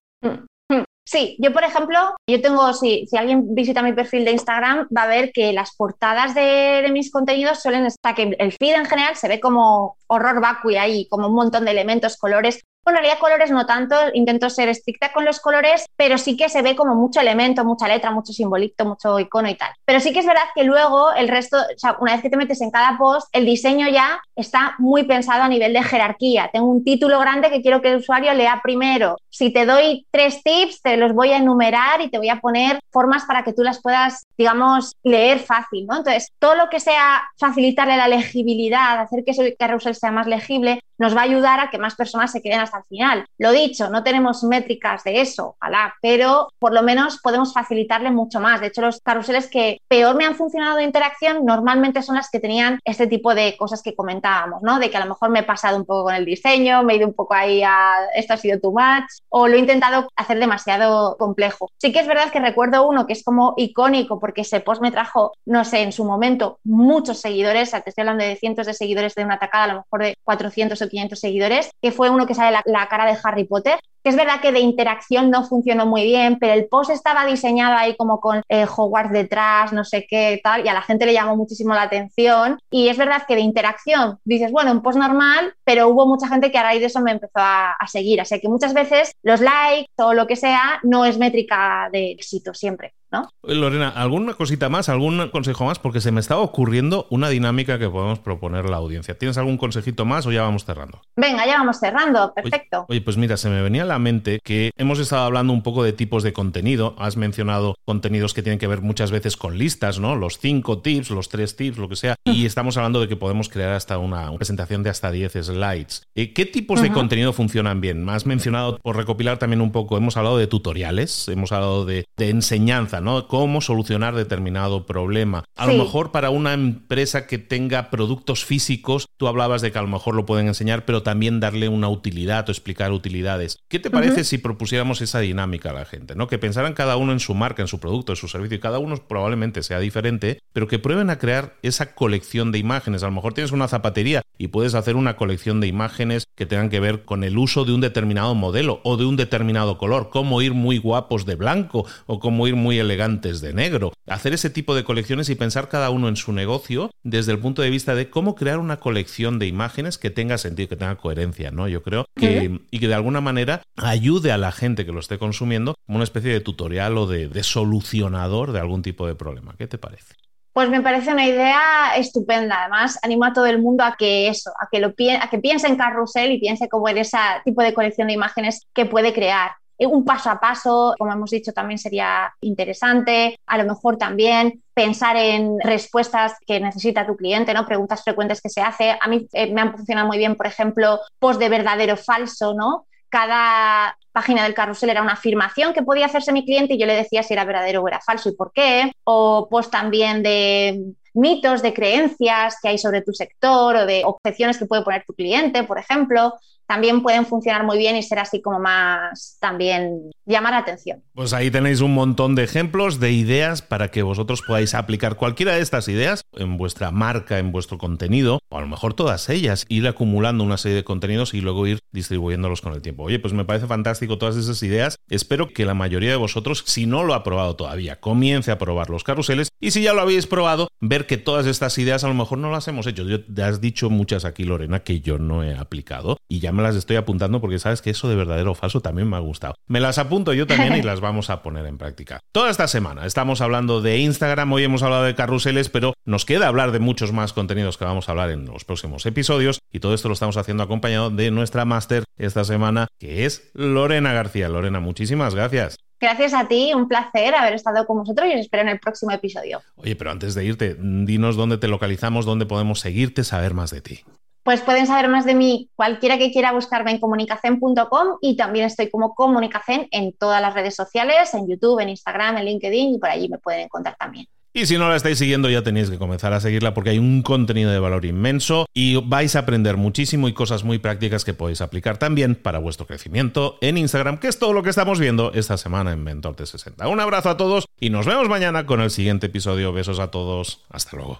Sí, 1.08 1.38
yo 1.40 1.54
por 1.54 1.64
ejemplo, 1.64 1.98
yo 2.30 2.42
tengo, 2.42 2.74
si, 2.74 3.08
si 3.08 3.16
alguien 3.16 3.56
visita 3.56 3.82
mi 3.82 3.94
perfil 3.94 4.26
de 4.26 4.32
Instagram, 4.32 4.90
va 4.96 5.04
a 5.04 5.08
ver 5.08 5.32
que 5.32 5.54
las 5.54 5.74
portadas 5.74 6.36
de, 6.36 6.86
mis 6.92 7.14
contenidos 7.14 7.62
suelen 7.62 7.86
estar, 7.86 8.14
que 8.14 8.36
el 8.38 8.52
feed 8.52 8.76
en 8.76 8.86
general 8.86 9.16
se 9.16 9.30
ve 9.30 9.40
como 9.40 9.96
horror 10.08 10.42
vacui 10.42 10.76
ahí, 10.76 11.08
como 11.08 11.28
un 11.28 11.36
montón 11.36 11.64
de 11.64 11.72
elementos, 11.72 12.18
colores, 12.18 12.60
realidad 12.96 13.20
colores 13.20 13.52
no 13.52 13.66
tanto, 13.66 13.96
intento 14.14 14.50
ser 14.50 14.70
estricta 14.70 15.12
con 15.14 15.26
los 15.26 15.40
colores, 15.40 15.86
pero 15.96 16.18
sí 16.18 16.38
que 16.38 16.50
se 16.50 16.62
ve 16.62 16.76
como 16.76 16.96
mucho 16.96 17.22
elemento, 17.22 17.66
mucha 17.66 17.88
letra, 17.88 18.12
mucho 18.12 18.34
simbolito, 18.34 18.86
mucho 18.86 19.20
icono 19.20 19.50
y 19.50 19.56
tal. 19.56 19.72
Pero 19.86 20.00
sí 20.00 20.14
que 20.14 20.20
es 20.20 20.26
verdad 20.26 20.44
que 20.56 20.64
luego 20.64 21.14
el 21.14 21.28
resto, 21.28 21.58
o 21.58 21.78
sea, 21.78 21.98
una 22.00 22.14
vez 22.14 22.22
que 22.22 22.30
te 22.30 22.38
metes 22.38 22.62
en 22.62 22.72
cada 22.72 22.98
post, 22.98 23.28
el 23.32 23.46
diseño 23.46 23.88
ya 23.90 24.20
está 24.36 24.76
muy 24.78 25.04
pensado 25.04 25.44
a 25.44 25.48
nivel 25.48 25.74
de 25.74 25.84
jerarquía. 25.84 26.50
Tengo 26.52 26.68
un 26.68 26.84
título 26.84 27.20
grande 27.20 27.50
que 27.50 27.62
quiero 27.62 27.82
que 27.82 27.90
el 27.90 27.98
usuario 27.98 28.34
lea 28.34 28.62
primero. 28.64 29.18
Si 29.30 29.52
te 29.52 29.66
doy 29.66 30.06
tres 30.12 30.42
tips, 30.44 30.82
te 30.82 30.98
los 30.98 31.14
voy 31.14 31.32
a 31.32 31.38
enumerar 31.38 32.02
y 32.02 32.10
te 32.10 32.18
voy 32.18 32.30
a 32.30 32.40
poner 32.40 32.80
formas 32.92 33.26
para 33.26 33.44
que 33.44 33.54
tú 33.54 33.64
las 33.64 33.82
puedas, 33.82 34.26
digamos, 34.38 34.94
leer 35.04 35.40
fácil, 35.40 35.86
¿no? 35.86 35.98
Entonces, 35.98 36.32
todo 36.40 36.56
lo 36.56 36.70
que 36.70 36.80
sea 36.80 37.24
facilitarle 37.38 37.98
la 37.98 38.08
legibilidad, 38.08 39.00
hacer 39.00 39.24
que 39.24 39.32
ese 39.32 39.56
carrusel 39.56 39.96
sea 39.96 40.12
más 40.12 40.28
legible, 40.28 40.80
nos 40.98 41.16
va 41.16 41.22
a 41.22 41.26
ayudar 41.26 41.60
a 41.60 41.70
que 41.70 41.78
más 41.78 41.96
personas 41.96 42.32
se 42.32 42.42
queden 42.42 42.60
hasta 42.60 42.78
el 42.78 42.84
final. 42.86 43.26
Lo 43.38 43.52
dicho, 43.52 43.90
no 43.90 44.04
tenemos 44.04 44.44
métricas 44.44 45.04
de 45.04 45.22
eso, 45.22 45.56
ojalá, 45.60 45.96
pero 46.02 46.50
por 46.60 46.74
lo 46.74 46.84
menos 46.84 47.20
podemos 47.22 47.54
facilitarle 47.54 48.12
mucho 48.12 48.40
más. 48.40 48.62
De 48.62 48.68
hecho, 48.68 48.82
los 48.82 49.00
carruseles 49.02 49.50
que 49.50 49.82
peor 49.88 50.16
me 50.16 50.26
han 50.26 50.36
funcionado 50.36 50.78
de 50.78 50.84
interacción 50.84 51.46
normalmente 51.46 52.02
son 52.02 52.16
las 52.16 52.30
que 52.30 52.40
tenían 52.40 52.80
este 52.84 53.08
tipo 53.08 53.34
de 53.36 53.56
cosas 53.58 53.82
que 53.82 53.96
comentábamos, 53.96 54.62
¿no? 54.64 54.80
De 54.80 54.90
que 54.90 54.98
a 54.98 55.02
lo 55.02 55.08
mejor 55.08 55.30
me 55.30 55.40
he 55.40 55.44
pasado 55.44 55.78
un 55.78 55.86
poco 55.86 56.06
con 56.06 56.16
el 56.16 56.26
diseño, 56.26 56.84
me 56.84 56.94
he 56.94 56.98
ido 56.98 57.08
un 57.08 57.14
poco 57.14 57.34
ahí 57.34 57.64
a 57.64 57.96
esto 58.16 58.34
ha 58.34 58.38
sido 58.38 58.60
too 58.60 58.72
much, 58.72 59.06
o 59.30 59.48
lo 59.48 59.56
he 59.56 59.60
intentado 59.60 60.10
hacer 60.16 60.40
demasiado 60.40 61.18
complejo. 61.18 61.70
Sí 61.78 61.92
que 61.92 62.00
es 62.00 62.08
verdad 62.08 62.32
que 62.32 62.40
recuerdo 62.40 62.88
uno 62.88 63.06
que 63.06 63.14
es 63.14 63.24
como 63.24 63.54
icónico 63.58 64.20
porque 64.20 64.42
ese 64.42 64.60
post 64.60 64.82
me 64.82 64.92
trajo, 64.92 65.34
no 65.46 65.66
sé, 65.66 65.82
en 65.82 65.92
su 65.92 66.06
momento 66.06 66.60
muchos 66.64 67.20
seguidores, 67.20 67.72
te 67.72 67.90
estoy 67.90 68.02
hablando 68.02 68.24
de 68.24 68.36
cientos 68.36 68.66
de 68.66 68.74
seguidores 68.74 69.16
de 69.16 69.26
una 69.26 69.40
tacada, 69.40 69.64
a 69.66 69.68
lo 69.68 69.74
mejor 69.80 70.02
de 70.04 70.18
400 70.24 70.82
o 70.82 70.87
500 70.90 71.20
seguidores, 71.20 71.70
que 71.82 71.92
fue 71.92 72.10
uno 72.10 72.26
que 72.26 72.36
sale 72.36 72.58
la, 72.66 72.88
cara 72.88 73.06
de 73.06 73.18
Harry 73.24 73.46
Potter, 73.46 73.80
es 74.08 74.16
verdad 74.16 74.40
que 74.42 74.52
de 74.52 74.60
interacción 74.60 75.30
no 75.30 75.44
funcionó 75.44 75.86
muy 75.86 76.04
bien, 76.04 76.38
pero 76.40 76.54
el 76.54 76.68
post 76.68 76.92
estaba 76.92 77.26
diseñado 77.26 77.76
ahí 77.76 77.96
como 77.98 78.20
con 78.20 78.42
eh, 78.48 78.66
Hogwarts 78.66 79.12
detrás, 79.12 79.74
no 79.74 79.84
sé 79.84 80.08
qué, 80.10 80.40
tal, 80.42 80.66
y 80.66 80.70
a 80.70 80.74
la 80.74 80.82
gente 80.82 81.06
le 81.06 81.14
llamó 81.14 81.36
muchísimo 81.36 81.74
la 81.74 81.84
atención. 81.84 82.58
Y 82.72 82.88
es 82.88 82.98
verdad 82.98 83.24
que 83.28 83.36
de 83.36 83.42
interacción 83.42 84.18
dices, 84.24 84.52
bueno, 84.52 84.72
un 84.72 84.82
post 84.82 84.98
normal, 84.98 85.54
pero 85.66 85.90
hubo 85.90 86.06
mucha 86.06 86.28
gente 86.30 86.52
que 86.52 86.58
a 86.58 86.64
raíz 86.64 86.80
de 86.80 86.86
eso 86.88 87.02
me 87.02 87.12
empezó 87.12 87.40
a, 87.40 87.74
a 87.74 87.88
seguir. 87.88 88.22
Así 88.22 88.40
que 88.40 88.48
muchas 88.48 88.74
veces 88.74 89.12
los 89.24 89.42
likes 89.42 89.92
o 89.98 90.14
lo 90.14 90.26
que 90.26 90.38
sea 90.38 90.80
no 90.84 91.04
es 91.04 91.18
métrica 91.18 91.90
de 91.92 92.12
éxito 92.12 92.54
siempre. 92.54 92.94
¿No? 93.12 93.30
Lorena, 93.44 93.90
¿alguna 93.90 94.34
cosita 94.34 94.70
más, 94.70 94.90
algún 94.90 95.30
consejo 95.30 95.66
más? 95.66 95.80
Porque 95.80 96.02
se 96.02 96.12
me 96.12 96.20
estaba 96.20 96.42
ocurriendo 96.42 97.08
una 97.10 97.30
dinámica 97.30 97.80
que 97.80 97.90
podemos 97.90 98.20
proponer 98.20 98.66
a 98.66 98.70
la 98.70 98.78
audiencia. 98.78 99.18
¿Tienes 99.18 99.38
algún 99.38 99.58
consejito 99.58 100.06
más 100.06 100.26
o 100.26 100.32
ya 100.32 100.42
vamos 100.42 100.66
cerrando? 100.66 101.02
Venga, 101.16 101.46
ya 101.46 101.58
vamos 101.58 101.80
cerrando, 101.80 102.34
perfecto. 102.34 102.86
Oye, 102.90 103.02
pues 103.02 103.18
mira, 103.18 103.38
se 103.38 103.50
me 103.50 103.62
venía 103.62 103.84
a 103.84 103.86
la 103.86 104.00
mente 104.00 104.40
que 104.44 104.72
hemos 104.78 105.00
estado 105.00 105.24
hablando 105.24 105.54
un 105.54 105.64
poco 105.64 105.84
de 105.84 105.94
tipos 105.94 106.24
de 106.24 106.34
contenido. 106.34 106.96
Has 106.98 107.18
mencionado 107.18 107.76
contenidos 107.86 108.34
que 108.34 108.44
tienen 108.44 108.60
que 108.60 108.68
ver 108.68 108.82
muchas 108.82 109.12
veces 109.12 109.38
con 109.38 109.58
listas, 109.58 110.00
¿no? 110.00 110.16
Los 110.16 110.40
cinco 110.40 110.80
tips, 110.80 111.10
los 111.12 111.30
tres 111.30 111.56
tips, 111.56 111.78
lo 111.78 111.90
que 111.90 111.96
sea. 111.96 112.16
Y 112.26 112.46
estamos 112.46 112.78
hablando 112.78 113.00
de 113.00 113.08
que 113.08 113.16
podemos 113.16 113.50
crear 113.50 113.74
hasta 113.74 113.98
una 113.98 114.32
presentación 114.34 114.84
de 114.84 114.90
hasta 114.90 115.12
10 115.12 115.34
slides. 115.46 116.04
Eh, 116.16 116.34
¿Qué 116.34 116.46
tipos 116.46 116.82
de 116.82 116.92
contenido 116.92 117.34
funcionan 117.34 117.82
bien? 117.82 118.08
Has 118.10 118.26
mencionado, 118.26 118.78
por 118.80 118.98
recopilar 118.98 119.38
también 119.38 119.62
un 119.62 119.72
poco, 119.72 119.98
hemos 119.98 120.18
hablado 120.18 120.38
de 120.38 120.48
tutoriales, 120.48 121.28
hemos 121.30 121.52
hablado 121.52 121.86
de 121.86 122.06
enseñanza 122.18 122.97
¿no? 123.02 123.28
Cómo 123.28 123.62
solucionar 123.62 124.16
determinado 124.16 124.86
problema. 124.86 125.44
A 125.56 125.68
lo 125.68 125.74
mejor 125.74 126.12
para 126.12 126.30
una 126.30 126.54
empresa 126.54 127.28
que 127.28 127.38
tenga 127.38 127.90
productos 127.90 128.46
físicos, 128.46 129.08
tú 129.18 129.28
hablabas 129.28 129.62
de 129.62 129.72
que 129.72 129.80
a 129.80 129.82
lo 129.82 129.88
mejor 129.88 130.16
lo 130.16 130.26
pueden 130.26 130.48
enseñar, 130.48 130.86
pero 130.86 131.04
también 131.04 131.40
darle 131.40 131.70
una 131.70 131.90
utilidad 131.90 132.48
o 132.48 132.52
explicar 132.52 132.92
utilidades. 132.92 133.58
¿Qué 133.68 133.80
te 133.80 133.90
parece 133.90 134.24
si 134.24 134.38
propusiéramos 134.38 135.02
esa 135.02 135.20
dinámica 135.20 135.72
a 135.72 135.74
la 135.74 135.86
gente, 135.86 136.16
¿no? 136.16 136.28
Que 136.28 136.38
pensaran 136.38 136.74
cada 136.74 136.98
uno 136.98 137.12
en 137.12 137.20
su 137.20 137.34
marca, 137.34 137.62
en 137.62 137.68
su 137.68 137.80
producto, 137.80 138.12
en 138.12 138.18
su 138.18 138.28
servicio, 138.28 138.58
y 138.58 138.62
cada 138.62 138.80
uno 138.80 138.98
probablemente 139.08 139.64
sea 139.64 139.80
diferente, 139.80 140.40
pero 140.54 140.68
que 140.68 140.80
prueben 140.80 141.10
a 141.10 141.20
crear 141.20 141.56
esa 141.62 141.94
colección 141.94 142.52
de 142.52 142.60
imágenes. 142.60 143.04
A 143.04 143.08
lo 143.08 143.14
mejor 143.14 143.34
tienes 143.34 143.52
una 143.52 143.68
zapatería 143.68 144.22
y 144.38 144.50
puedes 144.50 144.76
hacer 144.76 144.96
una 144.96 145.16
colección 145.16 145.60
de 145.60 145.68
imágenes 145.68 146.26
que 146.36 146.46
tengan 146.46 146.70
que 146.70 146.80
ver 146.80 147.04
con 147.04 147.24
el 147.24 147.38
uso 147.38 147.66
de 147.66 147.74
un 147.74 147.82
determinado 147.82 148.36
modelo 148.36 148.82
o 148.84 148.98
de 148.98 149.06
un 149.06 149.16
determinado 149.16 149.78
color, 149.78 150.10
cómo 150.10 150.42
ir 150.42 150.54
muy 150.54 150.78
guapos 150.78 151.26
de 151.26 151.36
blanco 151.36 151.86
o 152.06 152.20
cómo 152.20 152.48
ir 152.48 152.56
muy 152.56 152.80
elegantes 152.88 153.42
de 153.42 153.54
negro. 153.54 153.94
Hacer 154.08 154.34
ese 154.34 154.50
tipo 154.50 154.74
de 154.74 154.84
colecciones 154.84 155.30
y 155.30 155.36
pensar 155.36 155.70
cada 155.70 155.90
uno 155.90 156.08
en 156.08 156.16
su 156.16 156.32
negocio 156.34 156.90
desde 157.04 157.34
el 157.34 157.40
punto 157.40 157.62
de 157.62 157.70
vista 157.70 157.94
de 157.94 158.10
cómo 158.10 158.36
crear 158.36 158.60
una 158.60 158.80
colección 158.80 159.38
de 159.40 159.48
imágenes 159.48 159.98
que 159.98 160.10
tenga 160.10 160.38
sentido, 160.38 160.70
que 160.70 160.76
tenga 160.78 160.96
coherencia, 160.96 161.52
¿no? 161.52 161.68
Yo 161.68 161.84
creo 161.84 162.06
que 162.16 162.60
y 162.72 162.80
que 162.80 162.88
de 162.88 162.94
alguna 162.96 163.22
manera 163.22 163.62
ayude 163.76 164.32
a 164.32 164.38
la 164.38 164.52
gente 164.52 164.86
que 164.86 164.92
lo 164.92 165.00
esté 165.00 165.18
consumiendo 165.18 165.76
como 165.86 165.98
una 165.98 166.04
especie 166.04 166.32
de 166.32 166.40
tutorial 166.40 166.98
o 166.98 167.08
de, 167.08 167.28
de 167.28 167.44
solucionador 167.44 168.52
de 168.52 168.60
algún 168.60 168.82
tipo 168.82 169.06
de 169.06 169.16
problema. 169.16 169.56
¿Qué 169.58 169.68
te 169.68 169.78
parece? 169.78 170.16
Pues 170.58 170.72
me 170.72 170.82
parece 170.82 171.12
una 171.12 171.28
idea 171.28 171.96
estupenda. 171.98 172.62
Además, 172.62 172.98
animo 173.04 173.26
a 173.26 173.32
todo 173.34 173.46
el 173.46 173.62
mundo 173.62 173.84
a 173.84 173.96
que 173.96 174.28
eso, 174.28 174.50
a 174.60 174.68
que, 174.72 174.80
lo, 174.80 174.88
a 174.88 175.30
que 175.30 175.38
piense 175.38 175.68
en 175.68 175.78
carrusel 175.78 176.32
y 176.32 176.40
piense 176.40 176.68
como 176.68 176.90
en 176.90 176.98
ese 176.98 177.20
tipo 177.46 177.62
de 177.62 177.76
colección 177.76 178.08
de 178.08 178.16
imágenes 178.16 178.66
que 178.74 178.88
puede 178.88 179.14
crear. 179.14 179.52
Eh, 179.78 179.86
un 179.86 180.04
paso 180.04 180.30
a 180.30 180.40
paso, 180.40 180.96
como 180.98 181.12
hemos 181.12 181.30
dicho, 181.30 181.54
también 181.54 181.78
sería 181.78 182.34
interesante. 182.42 183.40
A 183.46 183.58
lo 183.58 183.66
mejor 183.66 183.98
también 183.98 184.64
pensar 184.74 185.16
en 185.18 185.60
respuestas 185.60 186.34
que 186.46 186.60
necesita 186.60 187.06
tu 187.06 187.16
cliente, 187.16 187.54
¿no? 187.54 187.66
Preguntas 187.66 188.04
frecuentes 188.04 188.42
que 188.42 188.50
se 188.50 188.62
hace. 188.62 188.98
A 189.00 189.08
mí 189.08 189.28
eh, 189.34 189.52
me 189.52 189.62
han 189.62 189.76
funcionado 189.76 190.08
muy 190.08 190.18
bien, 190.18 190.36
por 190.36 190.48
ejemplo, 190.48 191.00
post 191.20 191.40
de 191.40 191.50
verdadero 191.50 191.98
falso, 191.98 192.54
¿no? 192.54 192.88
Cada 193.10 193.98
página 194.12 194.44
del 194.44 194.54
carrusel 194.54 194.90
era 194.90 195.02
una 195.02 195.14
afirmación 195.14 195.74
que 195.74 195.84
podía 195.84 196.08
hacerse 196.08 196.34
mi 196.34 196.44
cliente 196.44 196.74
y 196.74 196.80
yo 196.80 196.86
le 196.86 196.96
decía 196.96 197.24
si 197.24 197.34
era 197.34 197.46
verdadero 197.46 197.82
o 197.82 197.88
era 197.88 198.02
falso 198.02 198.30
y 198.30 198.36
por 198.36 198.52
qué. 198.52 198.92
O 199.04 199.48
post 199.50 199.72
también 199.72 200.24
de 200.24 200.94
mitos, 201.14 201.62
de 201.62 201.74
creencias 201.74 202.58
que 202.62 202.70
hay 202.70 202.78
sobre 202.78 203.02
tu 203.02 203.14
sector 203.14 203.76
o 203.76 203.86
de 203.86 204.04
objeciones 204.06 204.58
que 204.58 204.66
puede 204.66 204.84
poner 204.84 205.04
tu 205.06 205.14
cliente, 205.14 205.64
por 205.64 205.80
ejemplo 205.80 206.34
también 206.68 207.02
pueden 207.02 207.26
funcionar 207.26 207.66
muy 207.66 207.78
bien 207.78 207.96
y 207.96 208.04
ser 208.04 208.20
así 208.20 208.42
como 208.42 208.60
más 208.60 209.38
también 209.40 210.12
llamar 210.26 210.54
la 210.54 210.60
atención. 210.60 211.04
Pues 211.14 211.34
ahí 211.34 211.50
tenéis 211.50 211.82
un 211.82 211.94
montón 211.94 212.36
de 212.36 212.44
ejemplos, 212.44 213.00
de 213.00 213.12
ideas 213.12 213.62
para 213.62 213.90
que 213.90 214.04
vosotros 214.04 214.42
podáis 214.46 214.76
aplicar 214.76 215.16
cualquiera 215.16 215.56
de 215.56 215.62
estas 215.62 215.88
ideas 215.88 216.22
en 216.34 216.58
vuestra 216.58 216.92
marca, 216.92 217.40
en 217.40 217.52
vuestro 217.52 217.78
contenido, 217.78 218.40
o 218.50 218.58
a 218.58 218.62
lo 218.62 218.68
mejor 218.68 218.94
todas 218.94 219.30
ellas, 219.30 219.66
ir 219.70 219.88
acumulando 219.88 220.44
una 220.44 220.58
serie 220.58 220.76
de 220.76 220.84
contenidos 220.84 221.34
y 221.34 221.42
luego 221.42 221.66
ir 221.66 221.80
distribuyéndolos 221.92 222.62
con 222.62 222.74
el 222.74 222.82
tiempo. 222.82 223.04
Oye, 223.04 223.20
pues 223.20 223.34
me 223.34 223.46
parece 223.46 223.68
fantástico 223.68 224.18
todas 224.18 224.36
esas 224.36 224.62
ideas. 224.62 224.98
Espero 225.10 225.48
que 225.48 225.66
la 225.66 225.74
mayoría 225.74 226.10
de 226.10 226.16
vosotros, 226.18 226.64
si 226.68 226.86
no 226.86 227.04
lo 227.04 227.14
ha 227.14 227.24
probado 227.24 227.56
todavía, 227.56 228.00
comience 228.00 228.52
a 228.52 228.58
probar 228.58 228.90
los 228.90 229.04
carruseles 229.04 229.50
y 229.60 229.72
si 229.72 229.82
ya 229.82 229.94
lo 229.94 230.02
habéis 230.02 230.28
probado, 230.28 230.68
ver 230.82 231.08
que 231.08 231.18
todas 231.18 231.46
estas 231.46 231.78
ideas 231.78 232.04
a 232.04 232.08
lo 232.08 232.14
mejor 232.14 232.38
no 232.38 232.52
las 232.52 232.68
hemos 232.68 232.86
hecho. 232.88 233.04
Yo 233.04 233.24
te 233.24 233.44
has 233.44 233.62
dicho 233.62 233.90
muchas 233.90 234.26
aquí, 234.26 234.44
Lorena, 234.44 234.82
que 234.82 235.00
yo 235.00 235.18
no 235.18 235.44
he 235.44 235.56
aplicado 235.56 236.18
y 236.28 236.40
ya 236.40 236.52
me 236.58 236.64
las 236.64 236.76
estoy 236.76 236.98
apuntando 236.98 237.40
porque 237.40 237.60
sabes 237.60 237.82
que 237.82 237.92
eso 237.92 238.10
de 238.10 238.16
verdadero 238.16 238.52
o 238.52 238.56
falso 238.56 238.82
también 238.82 239.10
me 239.10 239.16
ha 239.16 239.20
gustado. 239.20 239.56
Me 239.68 239.80
las 239.80 239.98
apunto 239.98 240.34
yo 240.34 240.46
también 240.48 240.76
y 240.76 240.82
las 240.82 241.00
vamos 241.00 241.30
a 241.30 241.42
poner 241.42 241.66
en 241.66 241.78
práctica. 241.78 242.20
Toda 242.34 242.50
esta 242.50 242.68
semana 242.68 243.06
estamos 243.06 243.40
hablando 243.40 243.82
de 243.82 244.00
Instagram, 244.00 244.52
hoy 244.52 244.64
hemos 244.64 244.84
hablado 244.84 245.04
de 245.04 245.16
carruseles, 245.16 245.70
pero 245.70 245.94
nos 246.04 246.26
queda 246.26 246.48
hablar 246.48 246.72
de 246.72 246.80
muchos 246.80 247.14
más 247.14 247.32
contenidos 247.32 247.78
que 247.78 247.86
vamos 247.86 248.10
a 248.10 248.12
hablar 248.12 248.32
en 248.32 248.46
los 248.46 248.66
próximos 248.66 249.06
episodios 249.06 249.60
y 249.72 249.80
todo 249.80 249.94
esto 249.94 250.10
lo 250.10 250.14
estamos 250.14 250.36
haciendo 250.36 250.64
acompañado 250.64 251.10
de 251.10 251.32
nuestra 251.32 251.64
máster 251.64 252.04
esta 252.18 252.44
semana, 252.44 252.88
que 253.00 253.26
es 253.26 253.52
Lorena 253.54 254.12
García. 254.14 254.50
Lorena, 254.50 254.80
muchísimas 254.80 255.36
gracias. 255.36 255.78
Gracias 256.00 256.34
a 256.34 256.48
ti, 256.48 256.74
un 256.76 256.88
placer 256.88 257.34
haber 257.34 257.54
estado 257.54 257.86
con 257.88 257.98
vosotros 257.98 258.28
y 258.30 258.36
os 258.36 258.42
espero 258.42 258.62
en 258.62 258.70
el 258.70 258.80
próximo 258.80 259.12
episodio. 259.12 259.62
Oye, 259.76 259.96
pero 259.96 260.12
antes 260.12 260.36
de 260.36 260.46
irte, 260.46 260.76
dinos 260.80 261.36
dónde 261.36 261.58
te 261.58 261.68
localizamos, 261.68 262.26
dónde 262.26 262.46
podemos 262.46 262.80
seguirte, 262.80 263.24
saber 263.24 263.56
más 263.56 263.72
de 263.72 263.82
ti. 263.82 264.04
Pues 264.48 264.62
pueden 264.62 264.88
saber 264.88 265.10
más 265.10 265.26
de 265.26 265.36
mí 265.36 265.70
cualquiera 265.76 266.18
que 266.18 266.32
quiera 266.32 266.54
buscarme 266.54 266.92
en 266.92 267.00
comunicacen.com 267.00 268.18
y 268.22 268.38
también 268.38 268.64
estoy 268.64 268.90
como 268.90 269.14
comunicacen 269.14 269.90
en 269.92 270.14
todas 270.14 270.42
las 270.42 270.54
redes 270.54 270.74
sociales, 270.74 271.34
en 271.34 271.50
YouTube, 271.50 271.82
en 271.82 271.90
Instagram, 271.90 272.38
en 272.38 272.46
LinkedIn 272.46 272.96
y 272.96 272.98
por 272.98 273.10
allí 273.10 273.28
me 273.28 273.40
pueden 273.40 273.60
encontrar 273.60 273.98
también. 274.00 274.26
Y 274.54 274.66
si 274.66 274.78
no 274.78 274.88
la 274.88 274.96
estáis 274.96 275.18
siguiendo 275.18 275.50
ya 275.50 275.64
tenéis 275.64 275.90
que 275.90 275.98
comenzar 275.98 276.32
a 276.32 276.40
seguirla 276.40 276.74
porque 276.74 276.92
hay 276.92 276.98
un 276.98 277.24
contenido 277.24 277.72
de 277.72 277.80
valor 277.80 278.06
inmenso 278.06 278.68
y 278.74 278.96
vais 278.96 279.36
a 279.36 279.40
aprender 279.40 279.76
muchísimo 279.76 280.30
y 280.30 280.34
cosas 280.34 280.64
muy 280.64 280.80
prácticas 280.80 281.26
que 281.26 281.34
podéis 281.34 281.60
aplicar 281.60 281.98
también 281.98 282.36
para 282.36 282.60
vuestro 282.60 282.88
crecimiento 282.88 283.58
en 283.60 283.78
Instagram, 283.78 284.18
que 284.18 284.30
es 284.30 284.40
todo 284.40 284.54
lo 284.54 284.64
que 284.64 284.70
estamos 284.70 284.98
viendo 284.98 285.34
esta 285.34 285.58
semana 285.58 285.92
en 285.92 286.06
Mentor 286.06 286.38
de 286.38 286.46
60. 286.46 286.88
Un 286.88 287.02
abrazo 287.02 287.32
a 287.32 287.36
todos 287.36 287.66
y 287.82 287.90
nos 287.90 288.06
vemos 288.06 288.30
mañana 288.30 288.66
con 288.66 288.80
el 288.80 288.92
siguiente 288.92 289.26
episodio. 289.26 289.74
Besos 289.74 290.00
a 290.00 290.10
todos. 290.10 290.64
Hasta 290.70 290.96
luego. 290.96 291.20